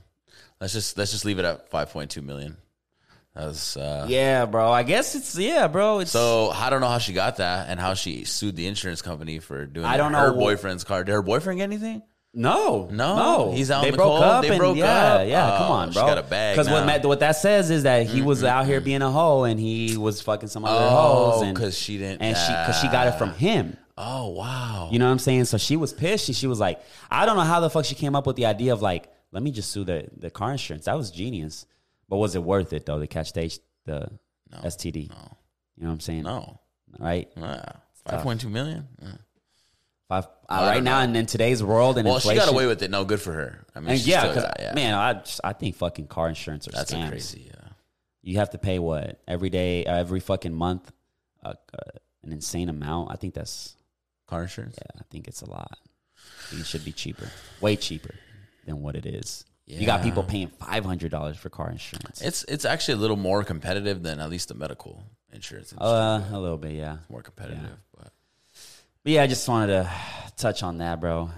[0.61, 2.57] Let's just let's just leave it at five point two million.
[3.35, 4.71] That's uh, Yeah, bro.
[4.71, 6.01] I guess it's yeah, bro.
[6.01, 9.01] It's So I don't know how she got that and how she sued the insurance
[9.01, 9.87] company for doing.
[9.87, 10.39] I don't her know.
[10.39, 11.03] boyfriend's car.
[11.03, 12.03] Did her boyfriend get anything?
[12.35, 13.17] no, No?
[13.17, 13.53] no.
[13.53, 14.23] He's out They the broke cold?
[14.23, 14.43] up.
[14.43, 15.29] They and broke yeah, up?
[15.29, 16.07] Yeah, come Oh, on, she bro.
[16.07, 16.85] got a bag Because what.
[16.87, 19.97] Matt, what that says is that he was out here being a hoe and he
[19.99, 23.07] was fucking some other Oh, hoes and 'cause she didn't- and she because she got
[23.07, 23.77] it from him.
[23.97, 24.89] Oh wow.
[24.91, 25.45] You know what I'm saying?
[25.47, 26.27] So she was pissed.
[26.27, 28.47] She, she was like, I don't know how the fuck she came up with the
[28.47, 30.87] idea of like, let me just sue the, the car insurance.
[30.87, 31.67] That was genius.
[32.09, 34.09] But was it worth it though to catch the, the
[34.55, 35.11] STD?
[35.11, 35.17] No.
[35.77, 36.23] You know what I'm saying?
[36.23, 36.61] No.
[36.99, 37.29] Right?
[38.07, 38.89] Five point two million.
[39.01, 39.13] Yeah.
[40.09, 41.05] Five, uh, I right now know.
[41.11, 42.41] in, in today's world and Well, inflation.
[42.43, 42.91] she got away with it.
[42.91, 43.65] No, good for her.
[43.75, 44.75] I mean, and yeah, still 'cause, got- yeah.
[44.75, 47.09] man, I, just, I think fucking car insurance are that's scams.
[47.11, 47.47] crazy.
[47.47, 47.69] Yeah.
[48.23, 50.93] You have to pay what every day, uh, every fucking month,
[51.45, 51.79] uh, uh,
[52.25, 53.11] an insane amount.
[53.11, 53.75] I think that's
[54.33, 54.77] Car insurance.
[54.81, 55.79] yeah, I think it's a lot.
[56.53, 57.29] It should be cheaper,
[57.61, 58.15] way cheaper
[58.67, 59.45] than what it is.
[59.67, 62.21] You got people paying five hundred dollars for car insurance.
[62.23, 65.73] It's it's actually a little more competitive than at least the medical insurance.
[65.77, 66.97] Uh, a little bit, yeah.
[67.11, 68.13] more competitive, but
[69.05, 69.91] But yeah, I just wanted to
[70.37, 71.31] touch on that, bro.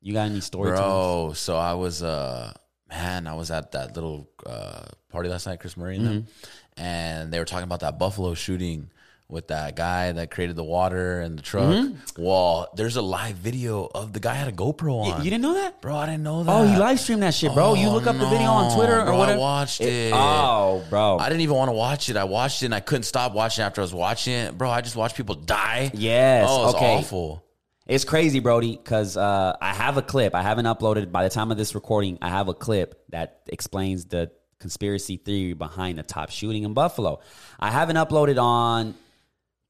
[0.00, 0.80] You got any story times?
[0.80, 1.32] bro.
[1.34, 2.52] So I was uh
[2.88, 6.82] man, I was at that little uh party last night, Chris Murray and Mm-hmm.
[6.82, 8.90] and they were talking about that Buffalo shooting
[9.32, 11.64] with that guy that created the water and the truck.
[11.64, 12.22] Mm-hmm.
[12.22, 15.24] Well, there's a live video of the guy had a GoPro You, on.
[15.24, 15.80] you didn't know that?
[15.80, 16.52] bro, I didn't know that.
[16.52, 17.74] Oh, he live streamed that shit, bro.
[17.74, 19.40] you Oh, look up the video on no, Twitter or bro, I whatever.
[19.40, 20.12] watched it.
[20.14, 21.18] Oh, bro.
[21.18, 22.16] I didn't even want to watch it.
[22.16, 24.56] I watched it and I couldn't stop watching after I was watching it.
[24.58, 25.90] Bro, I just watched people die.
[25.94, 26.94] Yes, Oh, it was okay.
[26.98, 27.44] awful.
[27.86, 30.34] It's crazy, Brody, because uh, I have a clip.
[30.34, 32.16] I haven't uploaded by the time of this recording.
[32.22, 37.18] I have a clip that explains the conspiracy theory behind the top shooting in Buffalo.
[37.58, 38.94] I haven't uploaded on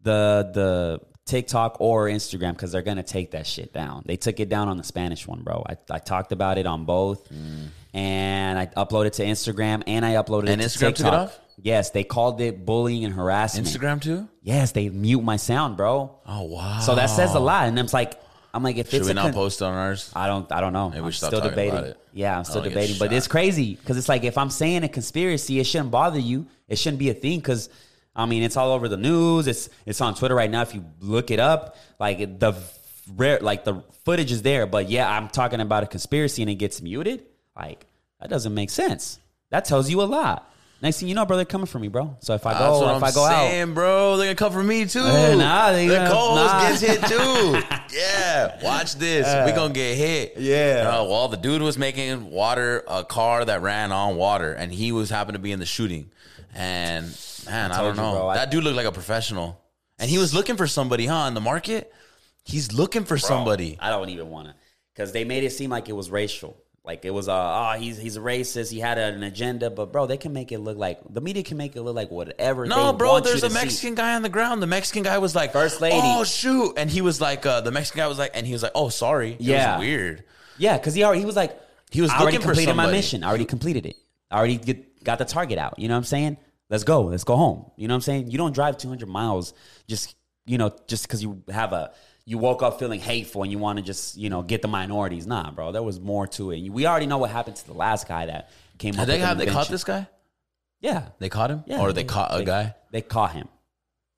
[0.03, 4.03] the the TikTok or Instagram because they're gonna take that shit down.
[4.07, 5.65] They took it down on the Spanish one, bro.
[5.69, 7.69] I, I talked about it on both, mm.
[7.95, 11.15] and I uploaded to Instagram and I uploaded And it to Instagram took it TikTok.
[11.15, 11.41] off?
[11.59, 13.69] Yes, they called it bullying and harassment.
[13.69, 14.29] Instagram too?
[14.43, 16.19] Yes, they mute my sound, bro.
[16.27, 16.81] Oh wow.
[16.81, 18.21] So that says a lot, and it's like
[18.55, 18.91] I'm like if it's.
[18.91, 20.11] Should it's we not con- post on ours?
[20.15, 20.51] I don't.
[20.51, 20.89] I don't know.
[20.89, 21.95] we I'm still debating.
[22.13, 22.99] Yeah, I'm still I don't get debating.
[22.99, 26.47] But it's crazy because it's like if I'm saying a conspiracy, it shouldn't bother you.
[26.69, 27.71] It shouldn't be a thing because
[28.15, 29.47] I mean it's all over the news.
[29.47, 30.63] It's it's on Twitter right now.
[30.63, 32.55] If you look it up, like the
[33.15, 34.67] rare, like the footage is there.
[34.67, 37.25] But yeah, I'm talking about a conspiracy and it gets muted.
[37.57, 37.87] Like
[38.21, 39.19] that doesn't make sense.
[39.51, 40.49] That tells you a lot.
[40.83, 42.17] Next thing you know, bro, they're coming for me, bro.
[42.19, 44.17] So if I go, if I'm I go out, saying, bro.
[44.17, 44.99] They're gonna come for me too.
[44.99, 46.69] Eh, nah, they the co-host nah.
[46.69, 47.97] gets hit too.
[47.97, 49.25] yeah, watch this.
[49.47, 50.39] we gonna get hit.
[50.39, 50.91] Yeah.
[50.93, 54.91] Uh, well, the dude was making water a car that ran on water, and he
[54.91, 56.11] was happened to be in the shooting.
[56.55, 57.07] And
[57.47, 58.19] man, I, told don't you, know.
[58.19, 58.29] bro.
[58.29, 59.61] I- that dude looked like a professional,
[59.99, 61.27] and he was looking for somebody, huh?
[61.29, 61.93] In the market,
[62.45, 63.77] he's looking for somebody.
[63.81, 64.55] I don't even want to,
[64.95, 66.57] because they made it seem like it was racial.
[66.85, 67.33] Like it was, uh,
[67.75, 68.73] oh, he's he's a racist.
[68.73, 71.57] He had an agenda, but bro, they can make it look like the media can
[71.57, 72.67] make it look like whatever.
[72.67, 73.61] No, they bro, want there's a to see.
[73.61, 74.61] Mexican guy on the ground.
[74.61, 76.01] The Mexican guy was like, First lady.
[76.03, 76.75] Oh shoot!
[76.77, 78.89] And he was like, uh, the Mexican guy was like, and he was like, oh
[78.89, 79.35] sorry.
[79.35, 79.77] It Yeah.
[79.79, 80.25] was weird.
[80.59, 81.57] Yeah, because he already he was like,
[81.93, 83.23] He was I already completed my mission.
[83.23, 83.95] I already completed it.
[84.29, 85.79] I already get, got the target out.
[85.79, 86.37] You know what I'm saying?
[86.71, 87.03] Let's go.
[87.03, 87.71] Let's go home.
[87.77, 88.31] You know what I'm saying?
[88.31, 89.53] You don't drive 200 miles
[89.89, 90.15] just
[90.47, 91.93] you know just because you have a
[92.25, 95.27] you woke up feeling hateful and you want to just you know get the minorities.
[95.27, 96.69] Nah, bro, there was more to it.
[96.71, 98.93] We already know what happened to the last guy that came.
[98.93, 100.09] Did up they have they caught this guy?
[100.81, 102.75] Yeah, They caught him, Yeah, or they caught a they- guy.
[102.91, 103.49] They caught him,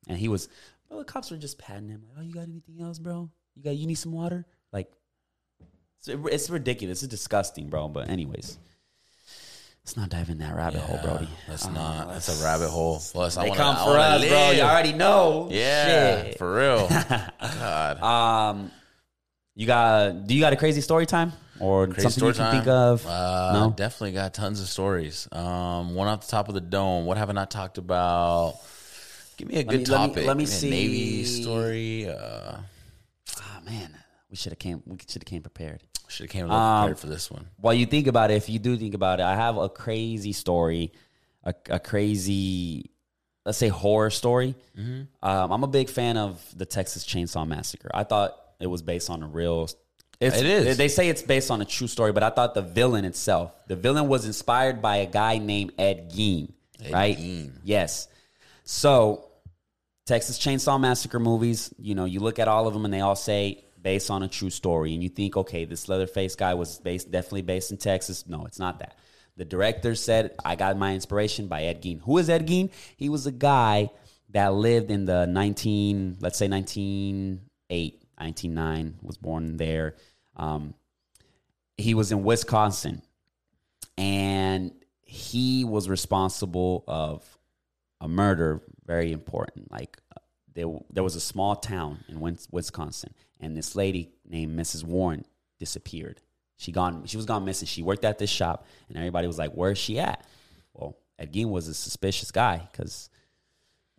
[0.09, 0.49] and he was.
[0.88, 2.05] Well, the cops were just patting him.
[2.09, 3.31] Like, oh, you got anything else, bro?
[3.55, 3.77] You got?
[3.77, 4.47] You need some water?
[4.73, 4.90] Like,
[5.99, 7.03] it's, it's ridiculous.
[7.03, 7.88] It's disgusting, bro.
[7.88, 8.59] But anyways,
[9.85, 11.29] let's not dive in that rabbit hole, Brody.
[11.49, 12.09] That's Uh, not.
[12.09, 13.03] That's a rabbit hole.
[13.12, 14.51] Plus, I They wanna, come I for us, bro.
[14.53, 15.49] You already know.
[15.51, 16.38] Yeah, Shit.
[16.38, 16.88] for real.
[17.40, 18.70] God, Um,
[19.55, 20.27] you got?
[20.27, 22.55] Do you got a crazy story time or crazy something story you can time.
[22.57, 23.07] think of?
[23.07, 23.70] Uh, No?
[23.77, 25.29] definitely got tons of stories.
[25.33, 27.05] Um, one off the top of the dome.
[27.07, 28.57] What have I not talked about?
[29.37, 30.27] Give me a good me- let me- topic.
[30.27, 30.70] let me see.
[30.70, 32.09] Navy story.
[32.09, 32.57] Uh,
[33.37, 33.97] Oh man,
[34.31, 34.83] we should have came.
[34.87, 35.83] We should have came prepared.
[36.14, 37.46] Should have came a little Um, prepared for this one.
[37.61, 40.33] while you think about it, if you do think about it, I have a crazy
[40.33, 40.92] story,
[41.44, 42.90] a, a crazy,
[43.44, 44.55] let's say horror story.
[44.79, 45.07] Um,
[45.53, 47.90] I'm a big fan of the Texas Chainsaw Massacre.
[47.92, 49.68] I thought it was based on a real.
[50.20, 50.77] It's, It is.
[50.77, 53.77] They say it's based on a true story, but I thought the villain itself, the
[53.77, 56.53] villain was inspired by a guy named Ed Gein.
[56.92, 57.18] right?
[57.18, 57.50] Gein.
[57.64, 58.07] Yes.
[58.64, 59.27] So
[60.07, 63.16] Texas Chainsaw Massacre movies, you know, you look at all of them and they all
[63.16, 64.94] say based on a true story.
[64.94, 68.27] And you think, okay, this Leatherface guy was based definitely based in Texas.
[68.27, 68.99] No, it's not that.
[69.37, 72.01] The director said, I got my inspiration by Ed Gein.
[72.01, 72.73] Who is Ed Gein?
[72.97, 73.90] He was a guy
[74.31, 79.97] that lived in the 19, let's say 1908, 1909, was born there.
[80.35, 80.75] Um,
[81.77, 83.02] he was in Wisconsin
[83.98, 87.23] and he was responsible of
[88.00, 89.71] a murder very important.
[89.71, 90.21] Like uh,
[90.54, 94.85] there, there was a small town in Wisconsin, and this lady named Mrs.
[94.85, 95.24] Warren
[95.58, 96.20] disappeared.
[96.56, 97.06] She gone.
[97.06, 97.66] She was gone missing.
[97.66, 100.24] She worked at this shop, and everybody was like, "Where's she at?"
[100.72, 103.10] Well, Ed Gein was a suspicious guy because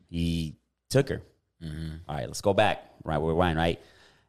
[0.07, 0.55] he
[0.89, 1.21] took her.
[1.63, 1.95] Mm-hmm.
[2.07, 2.83] All right, let's go back.
[3.03, 3.81] Right, where we're right, right.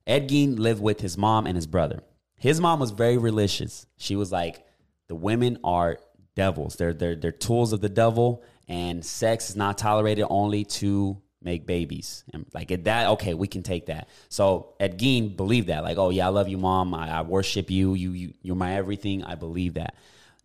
[0.07, 2.03] Ed Gein lived with his mom and his brother.
[2.37, 3.87] His mom was very religious.
[3.97, 4.65] She was like,
[5.09, 5.99] the women are
[6.35, 6.77] devils.
[6.77, 11.65] They're they're they're tools of the devil, and sex is not tolerated only to make
[11.65, 12.25] babies.
[12.35, 14.09] And like at that, okay, we can take that.
[14.29, 15.83] So Ed Gein believed that.
[15.85, 16.93] Like, oh yeah, I love you, mom.
[16.93, 17.95] I, I worship you.
[17.95, 19.25] You you you're my everything.
[19.25, 19.95] I believe that.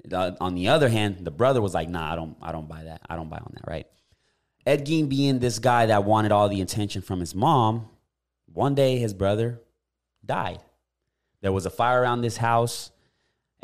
[0.10, 2.84] Uh, on the other hand, the brother was like, nah, I don't I don't buy
[2.86, 3.02] that.
[3.10, 3.68] I don't buy on that.
[3.68, 3.88] Right.
[4.66, 7.90] Ed Gein being this guy that wanted all the attention from his mom,
[8.46, 9.60] one day his brother
[10.24, 10.60] died.
[11.42, 12.92] There was a fire around this house.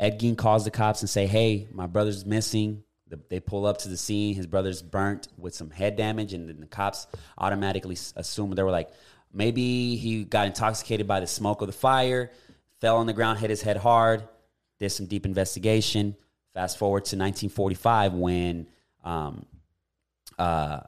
[0.00, 3.78] Ed Gein calls the cops and say, "Hey, my brother's missing." The, they pull up
[3.78, 4.34] to the scene.
[4.34, 7.06] His brother's burnt with some head damage, and then the cops
[7.36, 8.90] automatically assume they were like,
[9.32, 12.30] maybe he got intoxicated by the smoke of the fire,
[12.80, 14.28] fell on the ground, hit his head hard.
[14.78, 16.14] Did some deep investigation.
[16.54, 18.68] Fast forward to 1945 when
[19.04, 19.44] um,
[20.38, 20.80] uh,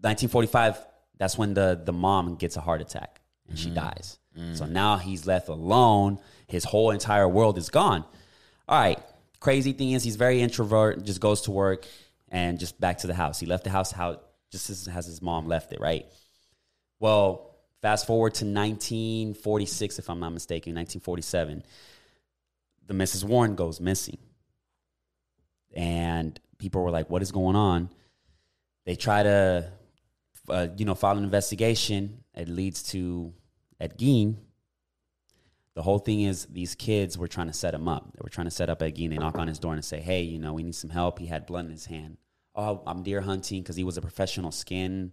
[0.00, 0.86] 1945
[1.18, 4.18] that's when the the mom gets a heart attack and she dies
[4.52, 8.04] so now he's left alone his whole entire world is gone
[8.68, 8.98] all right
[9.44, 11.86] crazy thing is he's very introvert just goes to work
[12.30, 13.38] and just back to the house.
[13.38, 14.20] He left the house how
[14.50, 16.06] just as, as his mom left it right?
[16.98, 21.62] Well fast forward to 1946 if i'm not mistaken 1947
[22.86, 24.16] the mrs warren goes missing.
[25.74, 27.90] And people were like what is going on?
[28.86, 29.70] They try to
[30.48, 32.24] uh, you know file an investigation.
[32.34, 33.34] It leads to
[33.78, 34.36] Ed Gein.
[35.74, 38.12] The whole thing is these kids were trying to set him up.
[38.12, 39.10] They were trying to set up Ed Gein.
[39.10, 41.26] They knock on his door and say, "Hey, you know, we need some help." He
[41.26, 42.16] had blood in his hand.
[42.54, 45.12] Oh, I'm deer hunting because he was a professional skin,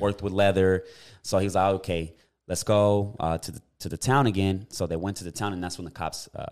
[0.00, 0.84] worked with leather.
[1.22, 2.14] So he was like, "Okay,
[2.46, 5.52] let's go uh, to the to the town again." So they went to the town,
[5.52, 6.46] and that's when the cops uh,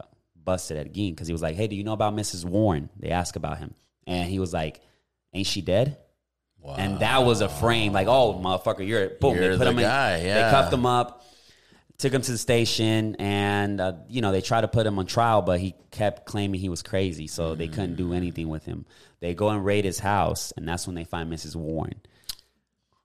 [0.45, 2.45] busted Ed Gein because he was like, "Hey, do you know about Mrs.
[2.45, 3.75] Warren?" They asked about him,
[4.07, 4.83] and he was like,
[5.33, 5.97] "Ain't she dead?"
[6.77, 9.37] And that was a frame, like, oh, motherfucker, you're boom.
[9.37, 10.45] You're they put the him guy, in, yeah.
[10.45, 11.25] They cuffed him up,
[11.99, 15.07] took him to the station, and uh, you know they tried to put him on
[15.07, 18.85] trial, but he kept claiming he was crazy, so they couldn't do anything with him.
[19.21, 21.57] They go and raid his house, and that's when they find Mrs.
[21.57, 22.01] Warren.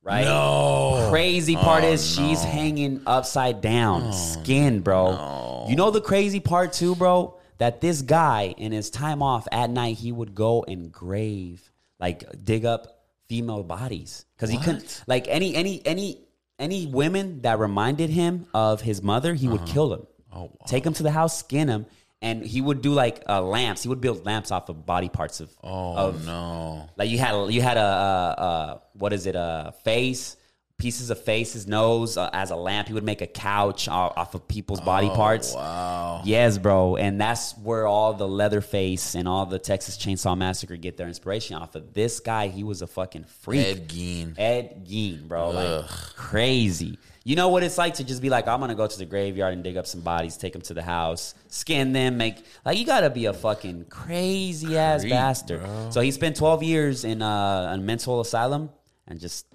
[0.03, 0.25] Right?
[0.25, 1.07] No.
[1.11, 5.65] Crazy part Oh, is she's hanging upside down, skin, bro.
[5.69, 7.37] You know the crazy part too, bro?
[7.59, 12.23] That this guy in his time off at night, he would go and grave, like
[12.43, 12.87] dig up
[13.29, 16.17] female bodies because he couldn't like any any any
[16.61, 20.07] any women that reminded him of his mother, he would kill them.
[20.31, 20.51] Oh, wow.
[20.65, 21.85] Take them to the house, skin them,
[22.21, 23.83] and he would do like uh, lamps.
[23.83, 26.89] He would build lamps off of body parts of Oh of no.
[26.95, 30.37] like you had you had a, a, a what is it a face
[30.81, 32.87] pieces of face his nose uh, as a lamp.
[32.87, 35.53] He would make a couch off, off of people's body parts.
[35.53, 36.21] Oh, Wow.
[36.25, 40.97] Yes, bro, and that's where all the Leatherface and all the Texas Chainsaw Massacre get
[40.97, 41.93] their inspiration off of.
[41.93, 43.67] This guy, he was a fucking freak.
[43.67, 44.33] Ed Gein.
[44.39, 46.97] Ed Gein, bro, like crazy.
[47.23, 49.53] You know what it's like to just be like, I'm gonna go to the graveyard
[49.53, 52.85] and dig up some bodies, take them to the house, skin them, make like you
[52.87, 55.61] gotta be a fucking crazy ass bastard.
[55.61, 55.89] bro.
[55.91, 58.71] So he spent 12 years in uh, a mental asylum
[59.07, 59.45] and just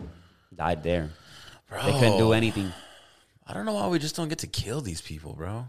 [0.57, 1.11] died there.
[1.71, 2.73] They couldn't do anything.
[3.47, 5.67] I don't know why we just don't get to kill these people, bro.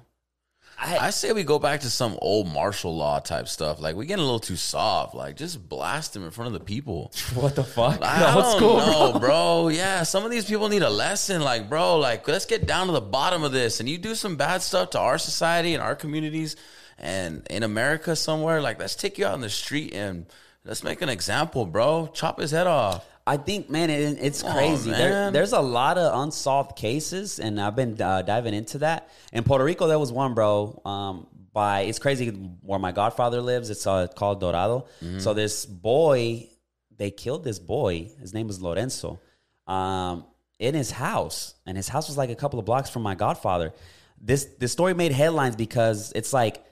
[0.80, 3.82] I, I say we go back to some old martial law type stuff.
[3.82, 5.16] Like we getting a little too soft.
[5.16, 7.12] Like just blast them in front of the people.
[7.34, 8.00] what the fuck?
[8.02, 9.20] I Old don't school, know, bro.
[9.20, 9.68] bro.
[9.70, 11.42] Yeah, some of these people need a lesson.
[11.42, 13.80] Like, bro, like let's get down to the bottom of this.
[13.80, 16.56] And you do some bad stuff to our society and our communities,
[17.00, 18.62] and in America somewhere.
[18.62, 20.28] Like, let's take you out in the street and
[20.64, 22.08] let's make an example, bro.
[22.14, 23.04] Chop his head off.
[23.28, 24.92] I think, man, it, it's Come on, crazy.
[24.92, 29.10] There, there's a lot of unsolved cases, and I've been uh, diving into that.
[29.34, 30.82] In Puerto Rico, there was one, bro.
[30.86, 33.70] Um, by it's crazy where my godfather lives.
[33.70, 34.88] It's uh, called Dorado.
[35.04, 35.20] Mm-hmm.
[35.20, 36.48] So this boy,
[36.96, 38.10] they killed this boy.
[38.22, 39.20] His name was Lorenzo.
[39.68, 40.26] Um,
[40.60, 43.74] in his house, and his house was like a couple of blocks from my godfather.
[44.22, 46.64] This this story made headlines because it's like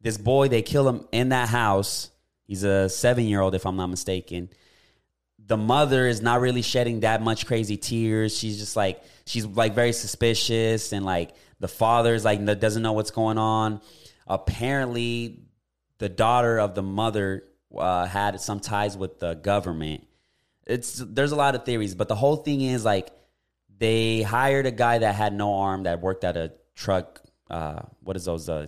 [0.00, 2.10] this boy they kill him in that house.
[2.46, 4.48] He's a seven year old, if I'm not mistaken
[5.48, 8.36] the mother is not really shedding that much crazy tears.
[8.36, 12.92] She's just like she's like very suspicious, and like the father is like doesn't know
[12.92, 13.80] what's going on.
[14.26, 15.40] Apparently,
[15.98, 17.44] the daughter of the mother
[17.76, 20.06] uh, had some ties with the government.
[20.66, 23.10] It's there's a lot of theories, but the whole thing is like
[23.78, 27.22] they hired a guy that had no arm that worked at a truck.
[27.50, 28.50] Uh, what is those?
[28.50, 28.66] Uh,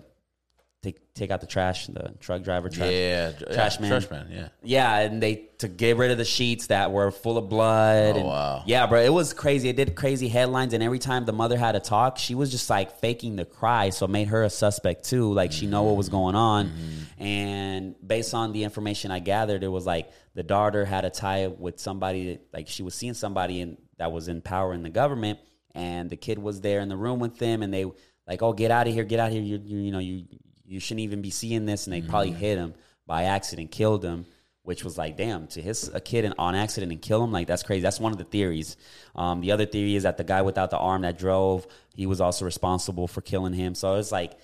[0.83, 3.91] take take out the trash, the truck driver, trash, yeah, trash yeah, man.
[3.91, 4.29] trash man.
[4.31, 4.49] Yeah.
[4.63, 8.15] Yeah, and they to get rid of the sheets that were full of blood.
[8.15, 8.63] Oh, and- wow.
[8.67, 9.69] Yeah, bro, it was crazy.
[9.69, 12.71] It did crazy headlines, and every time the mother had to talk, she was just
[12.71, 15.33] like faking the cry, so it made her a suspect too.
[15.33, 17.23] Like she know what was going on, Mm-hmm.
[17.23, 21.47] and based on the information I gathered, it was like the daughter had a tie
[21.49, 22.31] with somebody.
[22.33, 25.39] that- Like she was seeing somebody in, that was in power in the government,
[25.75, 27.85] and the kid was there in the room with them, and they
[28.27, 29.43] like, "Oh, get out of here, get out of here!
[29.43, 30.25] You, you, you know, you
[30.71, 32.75] you shouldn't even be seeing this," and they probably hit him
[33.07, 34.27] by accident, killed him
[34.63, 37.63] which was like, damn, to hit a kid on accident and kill him, like that's
[37.63, 37.81] crazy.
[37.81, 38.77] That's one of the theories.
[39.17, 42.21] Um, the other theory is that the guy without the arm that drove, he was
[42.21, 43.75] also responsible for killing him.
[43.75, 44.35] So it's like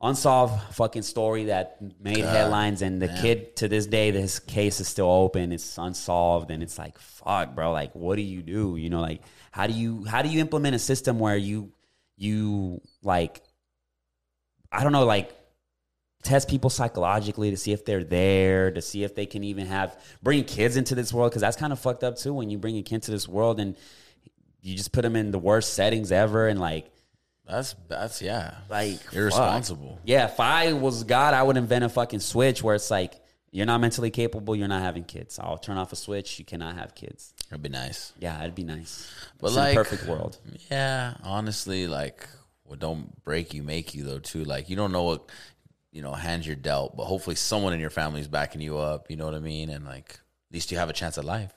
[0.00, 4.88] unsolved fucking story that made headlines, and the kid to this day, this case is
[4.88, 5.52] still open.
[5.52, 7.72] It's unsolved, and it's like, fuck, bro.
[7.72, 8.76] Like, what do you do?
[8.76, 9.22] You know, like
[9.52, 11.72] how do you how do you implement a system where you
[12.16, 13.42] you like
[14.72, 15.32] I don't know, like
[16.22, 19.98] test people psychologically to see if they're there, to see if they can even have
[20.22, 22.76] bring kids into this world because that's kind of fucked up too when you bring
[22.76, 23.76] a kid to this world and
[24.60, 26.90] you just put them in the worst settings ever and like
[27.48, 28.54] That's that's yeah.
[28.68, 29.94] like irresponsible.
[29.96, 30.00] fuck.
[30.04, 33.14] Yeah, if I was God, I would invent a fucking switch where it's like
[33.50, 35.38] you're not mentally capable, you're not having kids.
[35.38, 37.32] I'll turn off a switch, you cannot have kids.
[37.50, 38.12] It'd be nice.
[38.20, 39.10] Yeah, it'd be nice.
[39.40, 40.38] But It's like perfect world.
[40.70, 42.28] Yeah, honestly, like
[42.70, 44.44] what don't break you make you though too.
[44.44, 45.28] Like you don't know what
[45.90, 49.10] you know hands you're dealt, but hopefully someone in your family is backing you up.
[49.10, 49.70] You know what I mean?
[49.70, 51.52] And like at least you have a chance at life.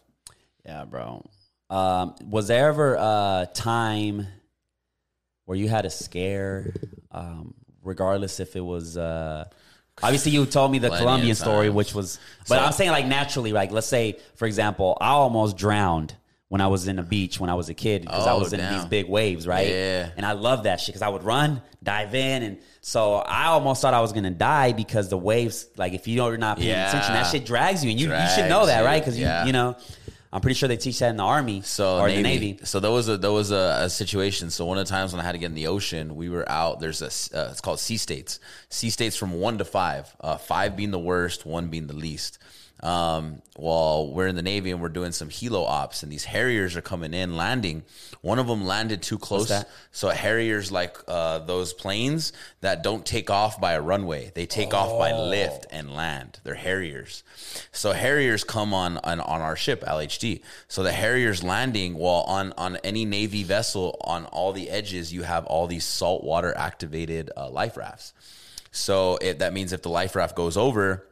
[0.66, 1.24] Yeah, bro.
[1.70, 4.26] Um, was there ever a time
[5.46, 6.74] where you had a scare,
[7.12, 7.54] um,
[7.84, 8.98] regardless if it was?
[8.98, 9.46] Uh,
[10.02, 12.18] obviously, you told me the Plenty Colombian story, which was,
[12.50, 16.16] but So- I'm saying like naturally, like let's say, for example, I almost drowned
[16.50, 18.54] when I was in the beach when I was a kid because I Oh, was
[18.54, 19.68] in these big waves, right?
[19.68, 20.10] Yeah.
[20.16, 23.82] And I love that shit because I would run, dive in, and so I almost
[23.82, 26.70] thought I was gonna die because the waves, like if you know you're not paying
[26.70, 26.90] Yeah.
[26.90, 29.00] attention, that shit drags you, and you, you should know that, you, right?
[29.02, 29.42] Because yeah.
[29.42, 29.76] you you know.
[30.32, 32.18] I'm pretty sure they teach that in the army So or Navy.
[32.18, 32.60] the Navy.
[32.64, 34.50] So there was a there was a, a situation.
[34.50, 36.50] So one of the times when I had to get in the ocean, we were
[36.50, 36.80] out.
[36.80, 37.06] There's a
[37.40, 38.40] uh, it's called sea states.
[38.70, 40.12] Sea states from one to five.
[40.20, 42.40] Uh, five being the worst, one being the least.
[42.84, 46.76] Um, while we're in the Navy and we're doing some helo ops, and these Harriers
[46.76, 47.84] are coming in, landing.
[48.20, 49.50] One of them landed too close.
[49.94, 54.34] So a Harriers like uh, those planes that don't take off by a runway.
[54.36, 56.42] They take off by lift and land.
[56.44, 57.24] They're Harriers.
[57.72, 60.42] So Harriers come on, on on our ship LHD.
[60.68, 65.24] So the Harriers landing while on on any Navy vessel on all the edges you
[65.24, 68.12] have all these saltwater activated uh, life rafts.
[68.72, 71.06] So it, that means if the life raft goes over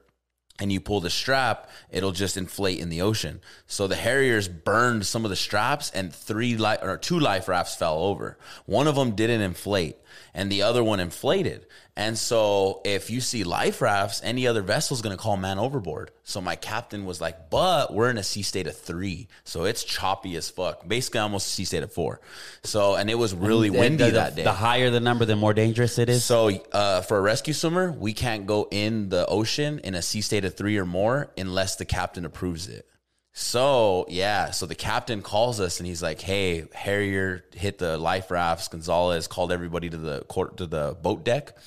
[0.60, 3.42] and you pull the strap, it'll just inflate in the ocean.
[3.68, 7.76] So the Harriers burned some of the straps, and three li- or two life rafts
[7.76, 8.38] fell over.
[8.66, 9.98] One of them didn't inflate,
[10.34, 11.66] and the other one inflated.
[11.98, 15.60] And so, if you see life rafts, any other vessel is going to call man
[15.60, 16.12] overboard.
[16.24, 19.84] So my captain was like, "But we're in a sea state of three, so it's
[19.84, 20.88] choppy as fuck.
[20.88, 22.22] Basically, almost a sea state of four.
[22.64, 24.44] So, and it was really The- windy the, that day.
[24.44, 26.24] The higher the number, the more dangerous it is.
[26.24, 30.22] So uh, for a rescue swimmer, we can't go in the ocean in a sea
[30.22, 32.88] state of three or more unless the captain approves it.
[33.34, 38.30] So yeah, so the captain calls us and he's like, "Hey, Harrier hit the life
[38.30, 38.68] rafts.
[38.68, 41.58] Gonzalez called everybody to the court to the boat deck."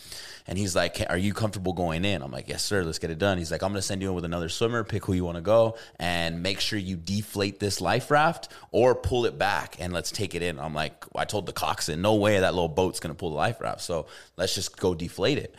[0.47, 2.85] And he's like, "Are you comfortable going in?" I'm like, "Yes, sir.
[2.85, 4.85] Let's get it done." He's like, "I'm going to send you in with another swimmer.
[4.85, 8.95] Pick who you want to go, and make sure you deflate this life raft or
[8.95, 12.17] pull it back, and let's take it in." I'm like, I told the coxswain, "No
[12.17, 13.81] way that little boat's going to pull the life raft.
[13.81, 14.07] So
[14.37, 15.55] let's just go deflate it."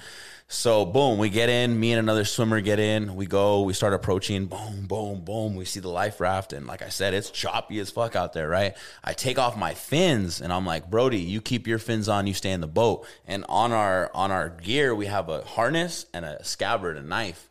[0.47, 1.79] So boom, we get in.
[1.79, 3.15] Me and another swimmer get in.
[3.15, 3.63] We go.
[3.63, 4.45] We start approaching.
[4.45, 5.55] Boom, boom, boom.
[5.55, 8.47] We see the life raft, and like I said, it's choppy as fuck out there,
[8.47, 8.77] right?
[9.03, 12.27] I take off my fins, and I'm like, Brody, you keep your fins on.
[12.27, 13.07] You stay in the boat.
[13.25, 17.49] And on our on our gear, we have a harness and a scabbard, a knife.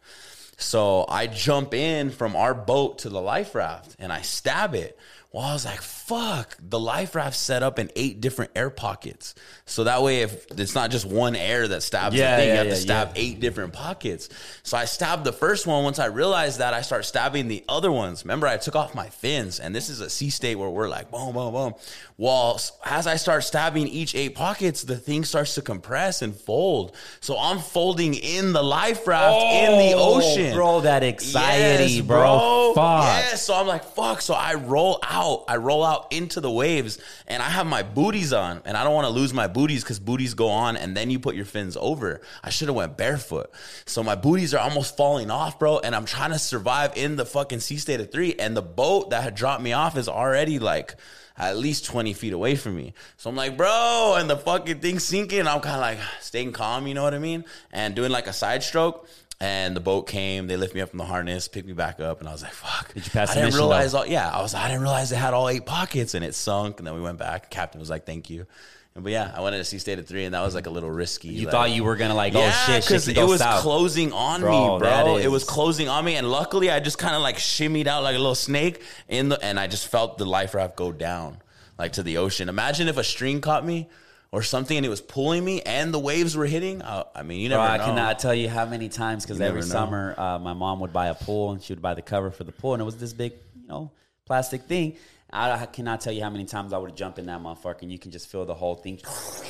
[0.56, 4.96] So I jump in from our boat to the life raft, and I stab it.
[5.32, 9.34] Well, I was like, fuck, the life raft set up in eight different air pockets.
[9.64, 12.52] So that way, if it's not just one air that stabs Yeah, the thing, yeah,
[12.54, 14.28] you have yeah, to stab eight different pockets.
[14.62, 15.82] So I stabbed the first one.
[15.82, 18.24] Once I realized that, I start stabbing the other ones.
[18.24, 21.10] Remember, I took off my fins, and this is a sea state where we're like,
[21.10, 21.74] boom, boom, boom.
[22.18, 26.36] Well, s- as I start stabbing each eight pockets, the thing starts to compress and
[26.36, 26.94] fold.
[27.20, 30.54] So I'm folding in the life raft in the Oh, ocean.
[30.54, 32.72] Bro, that anxiety, Yes, bro.
[32.74, 33.04] Fuck.
[33.04, 34.20] Yeah, so I'm like, fuck.
[34.20, 35.44] So I roll out.
[35.48, 38.94] I roll out into the waves and I have my booties on and I don't
[38.94, 41.76] want to lose my booties because booties go on and then you put your fins
[41.80, 42.20] over.
[42.42, 43.50] I should have went barefoot.
[43.86, 45.78] So my booties are almost falling off, bro.
[45.78, 48.34] And I'm trying to survive in the fucking sea state of three.
[48.34, 50.96] And the boat that had dropped me off is already like
[51.36, 52.94] at least 20 feet away from me.
[53.16, 55.46] So I'm like, bro, and the fucking thing's sinking.
[55.46, 57.44] I'm kind of like staying calm, you know what I mean?
[57.72, 59.08] And doing like a side stroke.
[59.40, 62.20] And the boat came, they lift me up from the harness, picked me back up,
[62.20, 62.94] and I was like, fuck.
[62.94, 63.98] Did you pass I the didn't realize though?
[63.98, 66.78] all, yeah, I was I didn't realize they had all eight pockets and it sunk.
[66.78, 67.50] And then we went back.
[67.50, 68.46] Captain was like, thank you.
[68.94, 70.70] And, but yeah, I wanted to see state of three, and that was like a
[70.70, 71.28] little risky.
[71.28, 73.60] You like- thought you were gonna like, oh, yeah, oh shit, because it was south.
[73.62, 75.16] closing on Bro, me, bro.
[75.16, 78.14] It was closing on me, and luckily, I just kind of like shimmied out like
[78.14, 81.38] a little snake in the, and I just felt the life raft go down,
[81.76, 82.48] like to the ocean.
[82.48, 83.88] Imagine if a string caught me
[84.34, 86.82] or something, and it was pulling me, and the waves were hitting.
[86.82, 87.84] I, I mean, you never Bro, I know.
[87.84, 89.66] cannot tell you how many times because every know.
[89.66, 92.42] summer uh, my mom would buy a pool and she would buy the cover for
[92.42, 93.32] the pool and it was this big,
[93.62, 93.92] you know,
[94.26, 94.96] plastic thing.
[95.32, 97.92] I, I cannot tell you how many times I would jump in that motherfucker and
[97.92, 99.00] you can just feel the whole thing.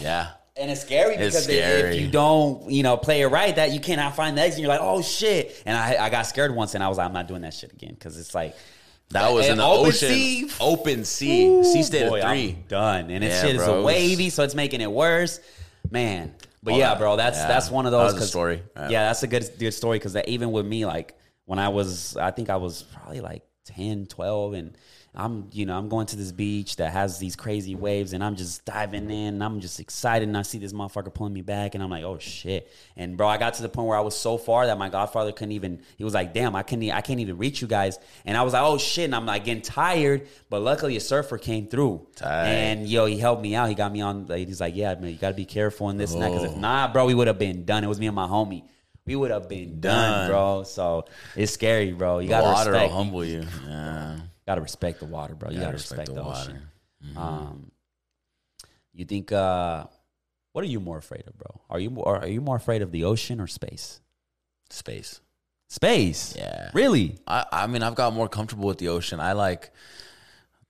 [0.01, 3.55] Yeah, And it's scary It's because if- if you don't, you know, play it right,
[3.57, 4.61] that you cannot find the exit.
[4.61, 5.63] You're like, oh shit!
[5.67, 7.73] And I, I got scared once, and I was like, I'm not doing that shit
[7.73, 8.55] again because it's like
[9.11, 12.57] that was in the open ocean, sea, open sea, sea state boy, of I'm 3
[12.69, 13.11] done.
[13.11, 15.41] And it's Yeah, shit is a wavy, so it's making it worse,
[15.91, 16.35] man.
[16.63, 18.15] But yeah, that- bro, that's yeah, that's one of that those.
[18.15, 18.63] 'cause- story.
[18.77, 18.89] Yeah.
[18.89, 22.31] Yeah, that's a good good story because even with me, like when I was, I
[22.31, 24.77] think I was probably like 10, 12, and
[25.17, 28.35] I'm, you know, I'm going to this beach that has these crazy waves, and I'm
[28.35, 31.75] just diving in, and I'm just excited, and I see this motherfucker pulling me back,
[31.77, 32.69] and I'm like, oh shit!
[32.97, 35.31] And bro, I got to the point where I was so far that my godfather
[35.31, 35.81] couldn't even.
[35.97, 38.43] He was like, damn, I couldn't, e- I can't even reach you guys, and I
[38.43, 39.05] was like, oh shit!
[39.05, 42.47] And I'm like getting tired, but luckily a surfer came through, Tight.
[42.47, 43.69] and yo, he helped me out.
[43.69, 44.27] He got me on.
[44.27, 46.45] Like, he's like, yeah, man, you got to be careful in this and that, because
[46.45, 46.61] if Oh.
[46.61, 47.85] not, bro, we would have been done.
[47.85, 48.65] It was me and my homie.
[49.07, 50.31] We would have been done, Done.
[50.31, 50.63] bro.
[50.65, 51.05] So
[51.37, 52.21] it's scary, bro.
[52.21, 53.45] You gotta Water will humble you.
[53.69, 54.17] Yeah,
[54.47, 55.51] gotta respect the water, bro.
[55.51, 56.63] You gotta, Gotta respect, respect the, water.
[57.17, 57.71] Um,
[58.93, 59.33] you think?
[59.33, 59.87] uh
[60.53, 61.61] What are you more afraid of, bro?
[61.69, 64.01] Are you more, are you more afraid of the ocean or space?
[64.71, 65.21] space.
[65.69, 66.35] Space.
[66.37, 66.71] Yeah.
[66.75, 67.17] Really?
[67.27, 69.19] I, I mean, I've got more comfortable with the ocean.
[69.21, 69.71] I like.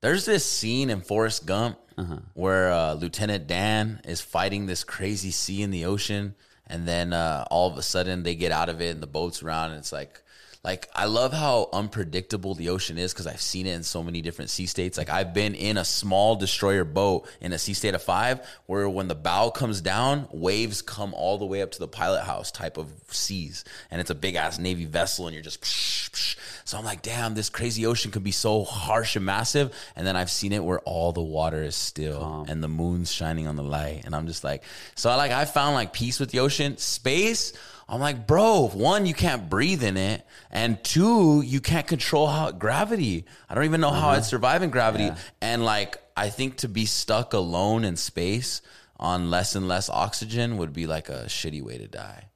[0.01, 2.19] There's this scene in Forrest Gump Uh-huh.
[2.35, 6.35] where uh, Lieutenant Dan is fighting this crazy sea in the ocean,
[6.67, 9.43] and then uh, all of a sudden they get out of it and the boat's
[9.43, 10.23] around, and it's like.
[10.65, 14.23] Like I love how unpredictable the ocean is because I've seen it in so many
[14.23, 14.97] different sea states.
[14.97, 18.89] Like I've been in a small destroyer boat in a sea state of five, where
[18.89, 22.51] when the bow comes down, waves come all the way up to the pilot house
[22.51, 25.61] type of seas, and it's a big ass navy vessel, and you're just.
[25.61, 26.37] Psh, psh.
[26.65, 29.75] So I'm like, damn, this crazy ocean could be so harsh and massive.
[29.97, 33.47] And then I've seen it where all the water is still and the moon's shining
[33.47, 34.03] on the light.
[34.07, 34.63] And I'm just like,
[34.95, 36.79] so I like, I found like peace with the ocean.
[36.79, 37.53] Space,
[37.95, 40.27] I'm like, bro, one, you can't breathe in it.
[40.51, 43.25] And two, you can't control how gravity.
[43.49, 44.17] I don't even know how mm-hmm.
[44.17, 45.13] I'd survive in gravity.
[45.41, 48.63] And like, I think to be stuck alone in space
[48.99, 52.31] on less and less oxygen would be like a shitty way to die.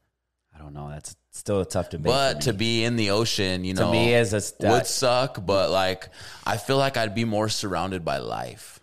[0.55, 0.91] I don't know.
[0.91, 2.07] That's still a tough debate.
[2.07, 4.85] But to be in the ocean, you know, to me as a st- would uh,
[4.85, 5.45] suck.
[5.45, 6.09] But like,
[6.47, 8.79] I feel like I'd be more surrounded by life.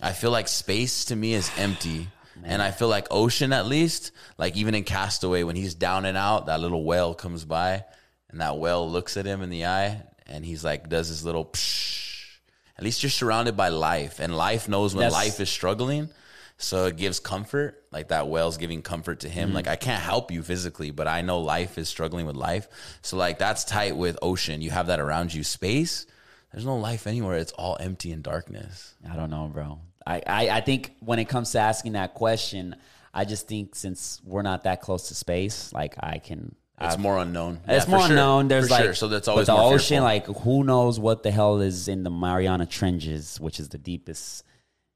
[0.00, 2.08] I feel like space to me is empty,
[2.44, 6.16] and I feel like ocean at least, like even in Castaway, when he's down and
[6.16, 7.84] out, that little whale comes by,
[8.30, 11.46] and that whale looks at him in the eye, and he's like, does his little.
[11.46, 11.90] Psh.
[12.78, 16.08] At least you're surrounded by life, and life knows when That's- life is struggling.
[16.58, 19.48] So it gives comfort, like that whale's giving comfort to him.
[19.48, 19.56] Mm-hmm.
[19.56, 22.68] Like I can't help you physically, but I know life is struggling with life.
[23.02, 24.62] So like that's tight with ocean.
[24.62, 25.42] You have that around you.
[25.42, 26.06] Space,
[26.52, 27.36] there's no life anywhere.
[27.36, 28.94] It's all empty and darkness.
[29.10, 29.80] I don't know, bro.
[30.06, 32.76] I, I, I think when it comes to asking that question,
[33.14, 36.54] I just think since we're not that close to space, like I can.
[36.80, 37.60] It's I've- more unknown.
[37.68, 38.12] It's Yeah, more for sure.
[38.16, 38.48] unknown.
[38.48, 38.94] There's For like sure.
[38.94, 40.02] so that's always the more ocean.
[40.02, 40.04] fearful.
[40.34, 44.44] Like who knows what the hell is in the Mariana Trenches, which is the deepest.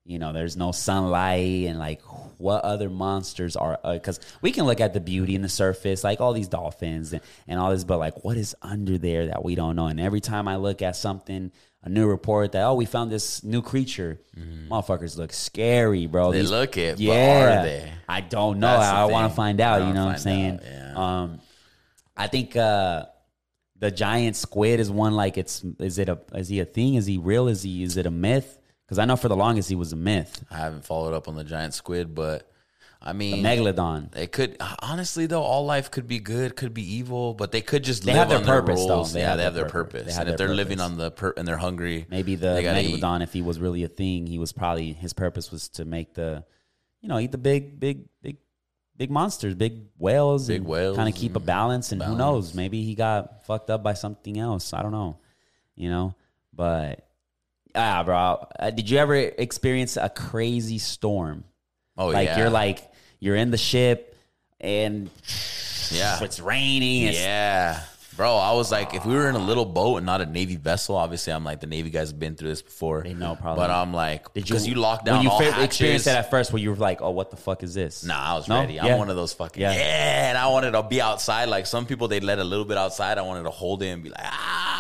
[0.09, 2.01] You know, there's no sunlight, and like
[2.39, 3.79] what other monsters are?
[3.83, 7.13] Uh, because we can look at the beauty in the surface, like all these dolphins
[7.13, 9.87] and, and all this, but like what is under there that we don't know?
[9.89, 11.51] And every time I look at something,
[11.83, 16.25] a new report that oh we found this new creature, motherfuckers look scary, bro.
[16.25, 16.33] Mm-hmm.
[16.33, 17.61] They These- look it, but yeah.
[17.61, 17.93] are they?
[18.09, 18.67] I don't know.
[18.67, 19.87] That's the I, want to find out.
[19.87, 20.55] You know what I'm saying?
[20.55, 20.93] out, yeah.
[21.23, 21.41] Um,
[22.17, 23.07] I think uh,
[23.79, 25.15] the giant squid is one.
[25.15, 26.95] Like, it's is it a is he a thing?
[26.95, 27.49] Is he real?
[27.49, 28.59] Is he is it a myth?
[28.85, 30.45] Because I know for the longest he was a myth.
[30.51, 32.51] I haven't followed up on the giant squid, but
[33.07, 34.17] I mean, Megalodon.
[34.17, 37.85] It could honestly though, all life could be good, could be evil, but they could
[37.85, 39.05] just They live have their on their purpose, though.
[39.05, 39.93] They yeah, have they their have their purpose.
[40.03, 40.15] purpose.
[40.17, 42.81] They and if they're living on the per- and they're hungry, Maybe the they gotta
[42.81, 43.01] eat.
[43.01, 46.15] megalodon, if he was really a thing, he was probably his purpose was to make
[46.15, 46.45] the,
[47.01, 48.39] you know, eat the big, big, big,
[48.97, 51.93] big monsters, big whales, Big whales kind of keep a balance.
[51.93, 52.55] And who knows?
[52.55, 54.73] Maybe he got fucked up by something else.
[54.73, 55.19] I don't know.
[55.77, 56.15] You know,
[56.53, 57.07] but
[57.77, 61.45] ah, bro, uh, did you ever experience a crazy storm?
[61.99, 62.91] Oh yeah like yeah, you're like
[63.21, 64.17] you're in the ship
[64.61, 65.11] and
[65.91, 67.05] yeah, it's raining.
[67.05, 67.83] It's, yeah.
[68.17, 70.57] Bro, I was like, if we were in a little boat and not a Navy
[70.57, 73.03] vessel, obviously, I'm like, the Navy guys have been through this before.
[73.03, 73.61] They know probably.
[73.63, 75.65] But I'm like, Did because you, locked down when you all fa- hatches.
[75.67, 78.19] experienced that at first, where you were like, "Oh, what the fuck is this?" Nah,
[78.19, 78.59] I was No?
[78.61, 78.81] ready.
[78.81, 78.97] I'm Yeah.
[78.97, 79.73] one of those fucking Yeah.
[79.75, 80.29] yeah.
[80.31, 81.51] and I wanted to be outside.
[81.51, 83.19] Like some people, they let a little bit outside.
[83.19, 84.76] I wanted to hold it and be like, ah,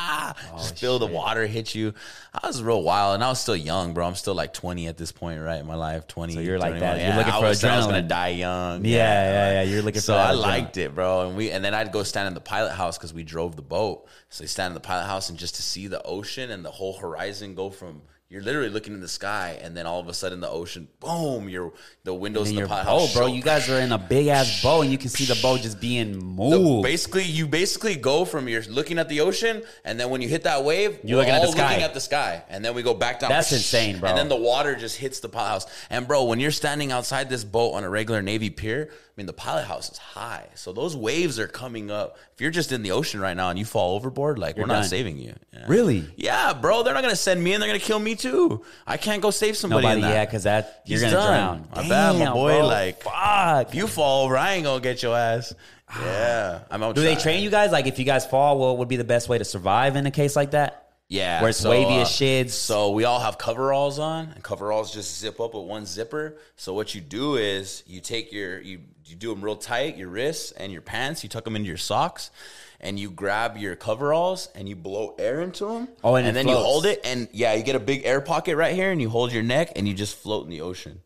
[0.53, 1.95] Oh, just feel the water hit you.
[2.35, 4.07] I was real wild, and I was still young, bro.
[4.07, 6.07] I'm still like 20 at this point, right, in my life.
[6.07, 6.35] 20.
[6.35, 6.81] So you're like 21.
[6.81, 6.99] that.
[7.01, 7.89] You're Yeah, looking I for was, I was adrenaline.
[7.91, 8.85] gonna die young.
[8.85, 9.63] Yeah, yeah, yeah.
[9.71, 10.43] You're looking so I adrenaline.
[10.43, 11.29] liked it, bro.
[11.29, 13.63] And we and then I'd go stand in the pilot house because we drove the
[13.63, 14.07] boat.
[14.29, 16.71] So you stand in the pilot house and just to see the ocean and the
[16.71, 20.15] whole horizon go from you're literally looking in the sky and then all of a
[20.15, 21.73] sudden the ocean, boom, your
[22.03, 23.15] the windows in the boat, house.
[23.15, 23.27] bro.
[23.29, 25.81] You guys are in a big ass boat, and you can see the boat just
[25.81, 26.83] being moved.
[26.83, 30.43] basically, you basically go from you're looking at the ocean, and then when you hit
[30.43, 31.69] that wave, You're looking at the sky.
[31.71, 33.31] looking at the sky, and then we go back down.
[33.31, 34.09] That's insane, bro.
[34.09, 35.67] And then the water just hits the pilot house.
[35.91, 39.33] And bro, when you're standing outside this boat on a regular Navy pier, mean the
[39.33, 42.19] pilot house is high, so those waves are coming up.
[42.35, 44.85] If you're just in the ocean right now and you fall overboard, like we're not
[44.85, 45.35] saving you.
[45.53, 45.65] Yeah.
[45.69, 46.07] Really?
[46.17, 46.83] Yeah, bro.
[46.83, 48.63] They're not gonna send me, and they're gonna kill me too.
[48.87, 49.87] I can't go save somebody.
[49.87, 51.57] Nobody, in yeah, because that you're He's gonna done.
[51.59, 51.69] drown.
[51.75, 52.67] My bad, my boy, bro.
[52.67, 53.69] like- fuck.
[53.69, 55.55] If you fall over, I ain't gonna get your ass.
[55.89, 56.03] Ah.
[56.05, 56.93] Yeah, I'm.
[56.93, 57.71] Do they train you guys?
[57.73, 60.11] Like, if you guys fall, what would be the best way to survive in a
[60.11, 60.86] case like that?
[61.09, 62.51] Yeah, Where it's so, wavy uh, as shits.
[62.51, 66.37] So we all have coveralls on, and coveralls just zip up with one zipper.
[66.57, 70.09] So what you do is you take your you you do them real tight, your
[70.09, 71.23] wrists and your pants.
[71.23, 72.33] You tuck them into your socks,
[72.81, 75.89] and you grab your coveralls and you blow air into them.
[76.03, 78.57] Oh, and it then you hold it, and yeah, you get a big air pocket
[78.57, 81.03] right here, and you hold your neck, and you just float in the ocean.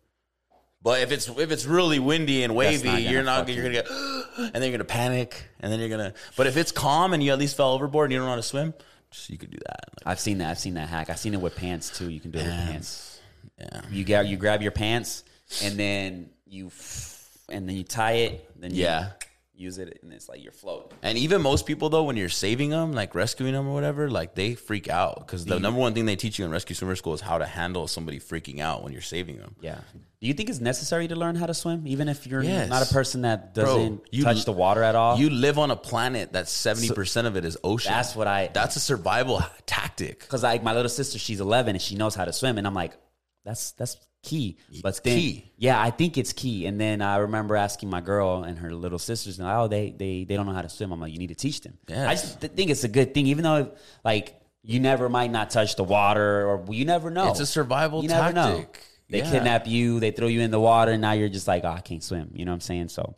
[0.82, 3.90] But if it's if it's really windy and wavy, not you're not you're gonna get,
[4.38, 6.14] and then you're gonna panic, and then you're gonna.
[6.36, 8.36] But if it's calm and you at least fell overboard and you don't know how
[8.36, 8.72] to swim,
[9.28, 9.88] you could do that.
[9.98, 10.50] Like, I've seen that.
[10.50, 11.10] I've seen that hack.
[11.10, 12.08] I've seen it with pants too.
[12.10, 13.20] You can do it with pants.
[13.58, 13.82] Yeah.
[13.90, 15.24] You grab you grab your pants,
[15.62, 16.70] and then you
[17.48, 18.60] and then you tie it.
[18.60, 19.10] Then you Yeah.
[19.60, 20.96] Use it, and it's like you're floating.
[21.02, 24.34] And even most people though, when you're saving them, like rescuing them or whatever, like
[24.34, 27.14] they freak out because the number one thing they teach you in rescue swimmer school
[27.14, 29.54] is how to handle somebody freaking out when you're saving them.
[29.60, 29.78] Yeah.
[30.20, 32.68] Do you think it's necessary to learn how to swim, even if you're Yes.
[32.68, 35.18] not a person that Bro, doesn't you- touch the water at all?
[35.18, 37.92] You live on a planet that's seventy percent of it is ocean.
[37.92, 40.20] That's what I- That's a survival tactic.
[40.20, 42.74] because like my little sister, she's 11 and she knows how to swim, and I'm
[42.74, 42.92] like,
[43.44, 44.58] that's that's key.
[44.82, 45.52] But then, key.
[45.56, 46.66] yeah, I think it's key.
[46.66, 50.24] And then I remember asking my girl and her little sisters, and oh, they they
[50.24, 50.92] they don't know how to swim.
[50.92, 51.78] I'm like, you need to teach them.
[51.88, 52.06] Yes.
[52.06, 53.72] I just th- think it's a good thing, even though
[54.04, 57.30] like you never might not touch the water, or you never know.
[57.30, 58.58] It's a survival you never know.
[58.58, 58.84] tactic.
[59.08, 59.30] They Yeah.
[59.30, 61.80] kidnap you, they throw you in the water, and now you're just like, oh, I
[61.80, 62.30] can't swim.
[62.32, 62.88] You know what I'm saying?
[62.90, 63.16] So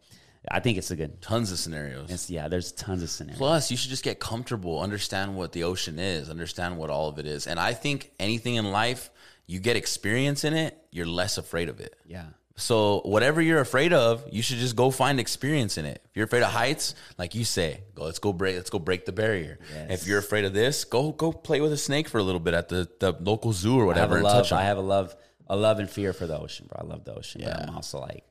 [0.50, 1.20] I think it's a good.
[1.20, 2.10] Tons of scenarios.
[2.10, 3.38] It's, yeah, there's tons of scenarios.
[3.38, 7.18] Plus, you should just get comfortable, understand what the ocean is, understand what all of
[7.18, 7.46] it is.
[7.46, 9.10] And I think anything in life,
[9.46, 11.96] you get experience in it, you're less afraid of it.
[12.06, 12.26] yeah.
[12.54, 16.02] So whatever you're afraid of, you should just go find experience in it.
[16.10, 19.06] If you're afraid of heights, like you say, go let's go break let's go break
[19.06, 19.58] the barrier.
[19.74, 20.02] Yes.
[20.02, 22.52] If you're afraid of this, go go play with a snake for a little bit
[22.52, 24.52] at the, the local zoo or I have whatever a love.
[24.52, 25.16] I have a love,
[25.48, 26.84] a love and fear for the ocean, bro.
[26.84, 28.22] I love the ocean, but I'm also like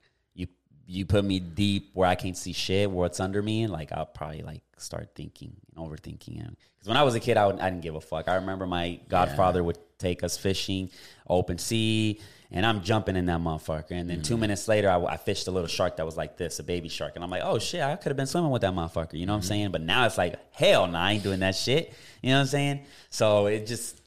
[0.87, 1.05] you.
[1.05, 4.41] Put me deep where I can't see shit, what's under me, and like I'll probably
[4.41, 6.35] like start thinking and overthinking.
[6.35, 8.27] Because when I was a kid, I, would, I didn't give a fuck.
[8.27, 10.89] I remember my godfather would take us fishing,
[11.29, 12.19] open sea,
[12.49, 13.91] and I'm jumping in that motherfucker.
[13.91, 14.23] And then Mm-hmm.
[14.23, 16.89] two minutes later, I, I fished a little shark that was like this, a baby
[16.89, 19.13] shark, and I'm like, oh shit, I could have been swimming with that motherfucker.
[19.13, 19.53] You know what Mm-hmm.
[19.53, 19.71] I'm saying?
[19.71, 21.93] But now it's like, hell, no, I ain't doing that shit.
[22.23, 22.85] You know what I'm saying?
[23.11, 24.00] So it just.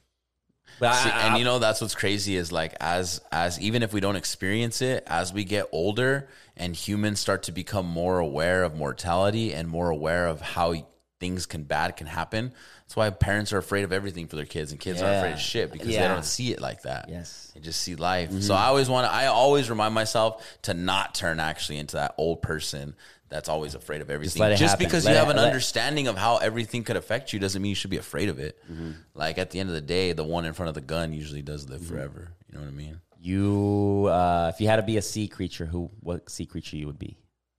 [0.80, 3.82] But See, I, and I- you know that's what's crazy is like as as even
[3.82, 8.18] if we don't experience it as we get older and humans start to become more
[8.18, 10.74] aware of mortality and more aware of how
[11.20, 12.52] things can bad can happen
[12.84, 15.18] that's why parents are afraid of everything for their kids and kids are Yeah.
[15.18, 17.50] afraid of shit because they don't see it like that Yes.
[17.54, 18.52] they just see life so mm-hmm.
[18.52, 22.42] i always want to i always remind myself to not turn actually into that old
[22.42, 22.94] person
[23.28, 24.42] that's always afraid of everything.
[24.42, 27.38] It just because Let you it- have an understanding of how everything could affect you
[27.38, 28.58] doesn't mean you should be afraid of it.
[28.70, 28.92] Mm-hmm.
[29.14, 31.42] like at the end of the day the one in front of the gun usually
[31.42, 32.28] does live forever.
[32.48, 33.00] You know what i mean?
[33.18, 36.86] You, uh, if you had to be a sea creature, who, what sea creature you
[36.86, 37.16] would be?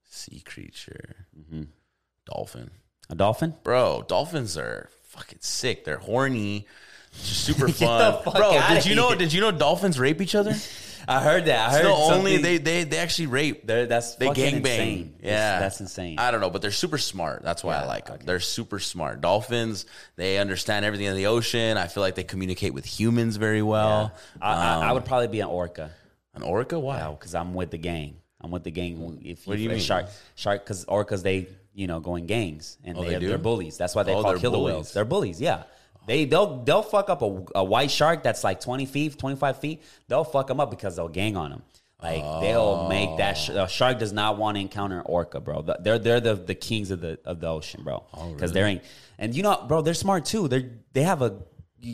[0.07, 1.25] sea creature.
[1.37, 1.63] Mm-hmm.
[2.25, 2.69] dolphin.
[3.09, 3.53] A dolphin?
[3.63, 5.83] bro dolphins are fucking sick.
[5.85, 6.67] They're horny
[7.15, 10.53] super fun bro did you know did you know dolphins rape each other
[11.07, 11.69] I heard that.
[11.69, 14.57] I It's the only they, they they actually rape They're, that's they fucking gangbang.
[14.79, 15.15] insane.
[15.21, 16.17] Yeah, that's insane.
[16.17, 17.43] I don't know, but they're super smart.
[17.43, 18.17] That's why I like them.
[18.25, 19.21] They're super smart.
[19.21, 19.85] Dolphins,
[20.15, 21.77] they understand everything in the ocean.
[21.77, 24.13] I feel like they communicate with humans very well.
[24.41, 25.91] I, I, I Um, would probably be an orca.
[26.33, 26.79] An orca?
[26.79, 27.07] Why?
[27.11, 28.15] because I'm with the gang.
[28.41, 29.19] I'm with the gang.
[29.23, 29.77] If What do you mean?
[29.81, 33.37] Shark, shark, because orcas they you know go in gangs and Oh, they, they they're
[33.37, 33.77] bullies.
[33.77, 34.73] That's why they Oh, call killer bullies.
[34.73, 34.93] whales.
[34.93, 35.39] They're bullies.
[35.39, 35.65] Yeah.
[36.07, 39.83] They they'll they'll fuck up a, a white shark that's like 20 feet, 25 feet.
[40.07, 41.63] They'll fuck them up because they'll gang on them.
[42.01, 43.63] Like they'll make that sh- oh.
[43.63, 45.65] a shark does not want to encounter an orca, bro.
[45.79, 48.03] They're they're the, the kings of the of the ocean, bro.
[48.13, 48.83] Oh, Because there ain't
[49.17, 50.47] and you know, bro, they're smart too.
[50.47, 51.37] They they have a.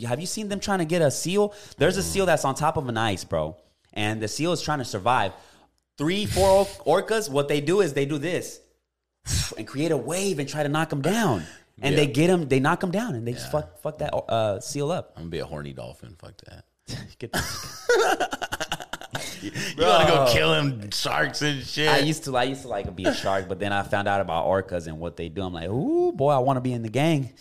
[0.06, 1.54] Have you seen them trying to get a seal?
[1.76, 3.56] There's a seal that's on top of an ice, bro,
[3.92, 5.32] and the seal is trying to survive.
[5.98, 7.30] Three, four orcas.
[7.30, 8.60] What they do is they do this
[9.58, 11.44] and create a wave and try to knock them down.
[11.82, 14.60] And they get them, they knock them down, and they just fuck fuck that uh,
[14.60, 15.12] seal up.
[15.16, 16.16] I'm gonna be a horny dolphin.
[16.18, 16.64] Fuck that.
[19.42, 21.88] You wanna go kill him sharks and shit?
[21.88, 24.06] I used to I used to like to be a shark, but then I found
[24.06, 25.42] out about orcas and what they do.
[25.42, 27.32] I'm like, ooh, boy, I want to be in the gang.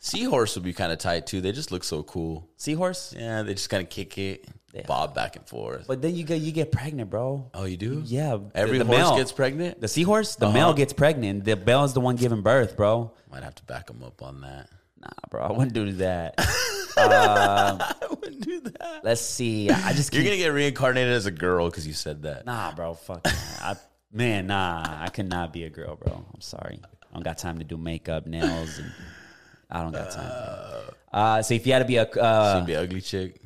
[0.00, 1.40] Seahorse would be kind of tight too.
[1.40, 2.48] They just look so cool.
[2.56, 4.46] Seahorse, Yeah, they just kind of kick it,
[4.86, 5.86] bob back and forth.
[5.86, 7.50] but then you get you get pregnant, bro.
[7.54, 8.02] oh, you do?
[8.04, 9.80] Yeah, the- Every the horse male- gets pregnant.
[9.80, 10.54] The seahorse, the Uh-huh.
[10.54, 11.44] male gets pregnant.
[11.44, 13.10] The male is the one giving birth, bro.
[13.30, 14.68] Might have to back him up on that.
[15.00, 16.34] Nah, bro, I wouldn't do that.
[16.96, 19.00] I wouldn't do that.
[19.04, 19.70] Let's see.
[19.70, 22.46] I just You're gonna get reincarnated as a girl because you said that.
[22.46, 22.94] nah, bro.
[22.94, 23.36] Fuck, that.
[23.62, 23.76] I,
[24.12, 24.84] man, nah.
[25.04, 26.24] I could not be a girl, bro.
[26.34, 26.80] I'm sorry.
[26.84, 28.92] I don't got time to do makeup, nails, and
[29.70, 30.28] I don't got time.
[30.28, 30.94] bro.
[31.12, 33.40] Uh, so if you had to be a, uh, be ugly chick.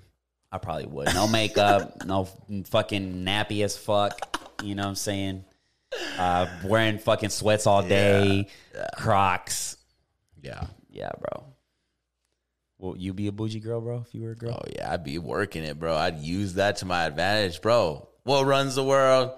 [0.52, 1.14] I probably would.
[1.14, 2.28] No makeup, no
[2.66, 4.38] fucking nappy as fuck.
[4.62, 5.44] You know what I'm saying?
[6.18, 8.48] Uh, wearing fucking sweats all day,
[8.96, 9.76] Crocs.
[10.42, 10.66] Yeah.
[10.90, 11.44] Yeah, bro.
[12.78, 14.04] Will you be a bougie girl, bro?
[14.06, 15.96] If you were a girl, Oh yeah, I'd be working it, bro.
[15.96, 18.08] I'd use that to my advantage, bro.
[18.24, 19.30] What runs the world?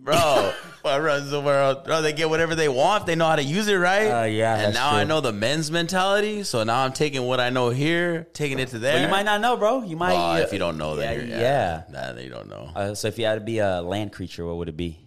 [0.00, 1.84] Bro, what runs the world?
[1.84, 4.22] Bro, they get whatever they want they know how to use it right.
[4.22, 5.00] Uh, yeah, And now true.
[5.00, 8.68] I know the men's mentality, so now I'm taking what I know here, taking it
[8.70, 9.02] to there.
[9.02, 9.82] you might not know, bro.
[9.82, 10.14] You might.
[10.14, 12.12] Uh, if you don't know, then yeah, you're, yeah, yeah.
[12.14, 12.70] Nah, you don't know.
[12.74, 14.98] Uh, so if you had to be a land creature, what would it be?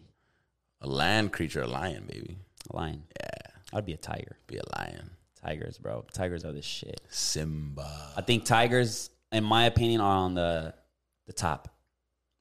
[0.82, 2.38] A land creature, a lion, baby.
[2.70, 3.04] A lion.
[3.20, 4.38] Yeah, I'd be a tiger.
[4.48, 5.10] be a lion.
[5.44, 6.06] Tigers, bro.
[6.14, 7.02] Tigers are the shit.
[7.10, 10.76] Simba, I think tigers, in my opinion, are on the
[11.26, 11.70] the top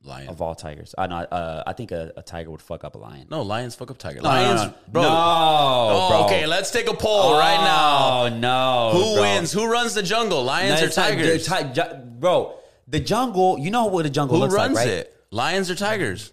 [0.03, 0.29] lion.
[0.29, 0.95] of all tigers.
[0.97, 1.17] I know.
[1.17, 3.27] Uh, I think a, a tiger would fuck up a lion.
[3.31, 4.21] no, lions fuck up tiger.
[4.23, 4.75] No, lions, no, no.
[4.89, 5.03] bro.
[5.03, 6.25] No, Oh, bro.
[6.27, 8.25] okay, let's take a poll right now.
[8.25, 8.91] Oh no!
[8.93, 9.23] Who bro.
[9.23, 9.53] wins?
[9.53, 10.43] Who runs the jungle?
[10.45, 11.47] Lions or tigers?
[11.47, 12.57] the ti- bro,
[12.89, 13.59] the jungle.
[13.59, 14.95] You know what a jungle Who looks runs like, right?
[14.95, 15.17] it?
[15.31, 16.33] Lions or tigers?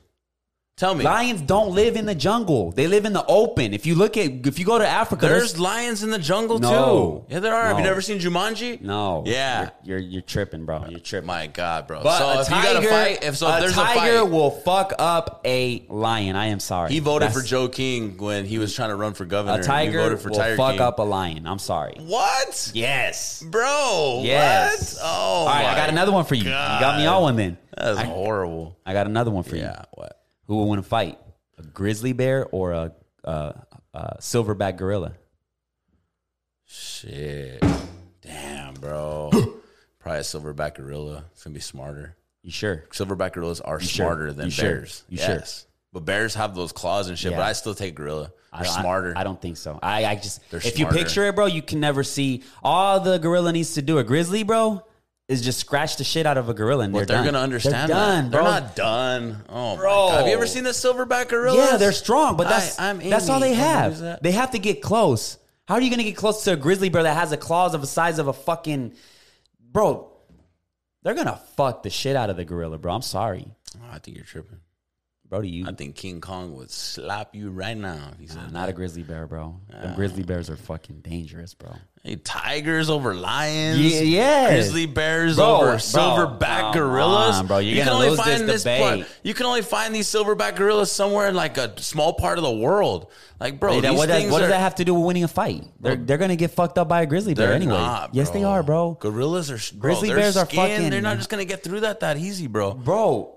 [0.77, 1.03] Tell me.
[1.03, 2.71] Lions don't live in the jungle.
[2.71, 3.73] They live in the open.
[3.73, 6.59] If you look at, if you go to Africa, There's there's, lions in the jungle
[6.59, 7.25] No.
[7.27, 7.33] too.
[7.33, 7.69] Yeah, there are.
[7.69, 8.79] Have you never seen Jumanji?
[8.81, 9.23] no.
[9.25, 9.71] Yeah.
[9.83, 10.85] you're, you're you're tripping, bro.
[10.87, 11.25] You're tripping.
[11.25, 12.03] My God, bro.
[12.03, 14.17] But so a if tiger, you got to fight, if so, if a there's tiger
[14.17, 16.35] a fight, will fuck up a lion.
[16.35, 16.91] I am sorry.
[16.91, 19.59] he voted That's- for Joe King when he was trying to run for governor.
[19.59, 20.81] A tiger voted for will Tiger fuck King.
[20.81, 21.47] up a lion.
[21.47, 21.95] I'm sorry.
[22.01, 23.41] What, Yes.
[23.41, 24.21] bro?
[24.23, 24.93] Yes.
[24.93, 25.01] What?
[25.03, 26.43] Oh, All right, I got another one for you.
[26.43, 27.15] You got me God.
[27.15, 27.57] on one then.
[27.75, 28.77] That's I, horrible.
[28.85, 29.63] I got another one for you.
[29.63, 29.81] Yeah.
[29.95, 30.16] What?
[30.47, 31.17] Who will win a fight?
[31.57, 32.91] A grizzly bear or a,
[33.23, 33.53] uh
[33.93, 35.13] uh silverback gorilla?
[36.65, 37.63] Shit.
[38.21, 39.29] Damn, bro.
[39.99, 41.25] Probably a silverback gorilla.
[41.31, 42.15] It's gonna be smarter.
[42.43, 42.85] You sure?
[42.91, 44.05] Silverback gorillas are sure?
[44.05, 44.65] smarter than You sure?
[44.65, 45.03] bears.
[45.09, 45.43] You sure?
[45.93, 47.31] But bears have those claws and shit.
[47.31, 47.37] Yeah.
[47.37, 48.31] But I still take gorilla.
[48.53, 49.13] They're I- I- smarter.
[49.15, 49.79] I, don't think so.
[49.81, 53.17] I, I just They're if you picture it, bro, you can never see all the
[53.17, 53.97] gorilla needs to do.
[53.97, 54.83] A grizzly, bro,
[55.27, 57.25] is just scratch the shit out of a gorilla and they're, they're, done.
[57.25, 58.21] gonna understand They're that.
[58.21, 58.43] done, bro.
[58.43, 59.43] They're not done.
[59.49, 59.85] Oh Bro.
[60.07, 60.17] my god!
[60.19, 61.57] Have you ever seen the silverback gorilla?
[61.71, 64.21] yeah, they're strong, but that's I, that's all they have.
[64.21, 65.37] They have to get close.
[65.67, 67.81] How are you gonna get close to a grizzly bear that has the claws of
[67.81, 68.93] the size of a fucking
[69.59, 70.11] bro?
[71.03, 72.93] They're gonna fuck the shit out of the gorilla, bro.
[72.93, 73.47] I'm sorry,
[73.77, 74.59] Oh, I think you're tripping.
[75.27, 75.41] bro.
[75.41, 75.65] Do you?
[75.67, 78.11] I think King Kong would slap you right now.
[78.13, 79.59] if He said, Not a grizzly bear, bro.
[79.69, 81.75] Them grizzly bears are fucking dangerous, bro.
[82.07, 83.79] "Hey, tigers over lions.
[83.79, 84.51] Yeah, yes.
[84.53, 87.35] Grizzly bears Bro, over bro, silverback come gorillas.
[87.39, 87.57] on, bro.
[87.57, 90.55] You're you can gonna only lose find this part- you can only find these silverback
[90.55, 93.07] gorillas somewhere in like a small part of the world.
[93.39, 95.23] Like, bro, these what, does- things what does are- that have to do with winning
[95.23, 95.63] a fight?
[95.81, 97.73] They're they're gonna get fucked up by a grizzly bear They're anyway.
[97.73, 98.97] not, yes, they are, bro.
[98.99, 101.81] Gorillas are bro, Grizzly their bears are skin, fucking- They're not just gonna get through
[101.81, 102.73] that that easy, bro.
[102.73, 103.36] Bro,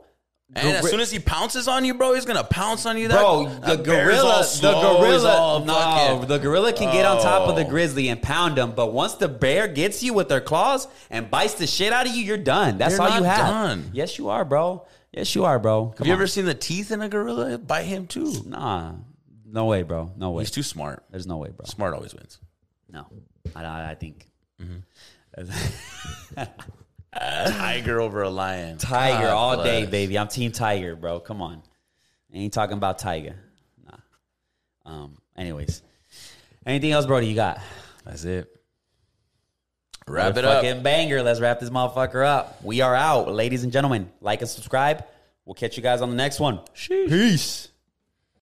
[0.56, 3.06] And as soon as he pounces on you, bro, he's gonna pounce on you.
[3.08, 7.54] That, bro, the that gorilla, the gorilla, no, the gorilla can get on top of
[7.56, 7.68] the Oh.
[7.68, 8.72] grizzly and pound him.
[8.72, 12.14] But once the bear gets you with their claws and bites the shit out of
[12.14, 12.78] you, you're done.
[12.78, 13.38] That's You're all you have.
[13.38, 13.90] done.
[13.92, 14.86] Yes, you are, bro.
[15.12, 15.86] Yes, you are, bro.
[15.86, 16.18] Come Have you on.
[16.18, 17.56] ever seen the teeth in a gorilla?
[17.58, 18.32] Bite him too.
[18.44, 18.92] Nah,
[19.46, 20.10] no way, bro.
[20.16, 20.42] No way.
[20.42, 21.04] He's too smart.
[21.10, 21.64] There's no way, bro.
[21.66, 22.38] Smart always wins.
[22.90, 23.06] No,
[23.54, 24.26] I, I, I think.
[24.60, 24.80] Mm-hmm.
[27.14, 28.78] Tiger over a lion.
[28.78, 30.18] Tiger God all day, baby.
[30.18, 31.20] I'm Team Tiger, bro.
[31.20, 31.62] Come on.
[32.32, 33.34] Ain't talking about Tiger.
[33.84, 33.98] Nah.
[34.84, 35.16] Um.
[35.36, 35.82] Anyways,
[36.66, 37.26] anything else, Brody?
[37.26, 37.60] You got?
[38.04, 38.48] That's it.
[40.06, 40.62] Wrap it up.
[40.62, 41.22] Fucking banger.
[41.22, 42.62] Let's wrap this motherfucker up.
[42.62, 44.10] We are out, ladies and gentlemen.
[44.20, 45.04] Like and subscribe.
[45.44, 46.60] We'll catch you guys on the next one.
[46.74, 47.69] Peace.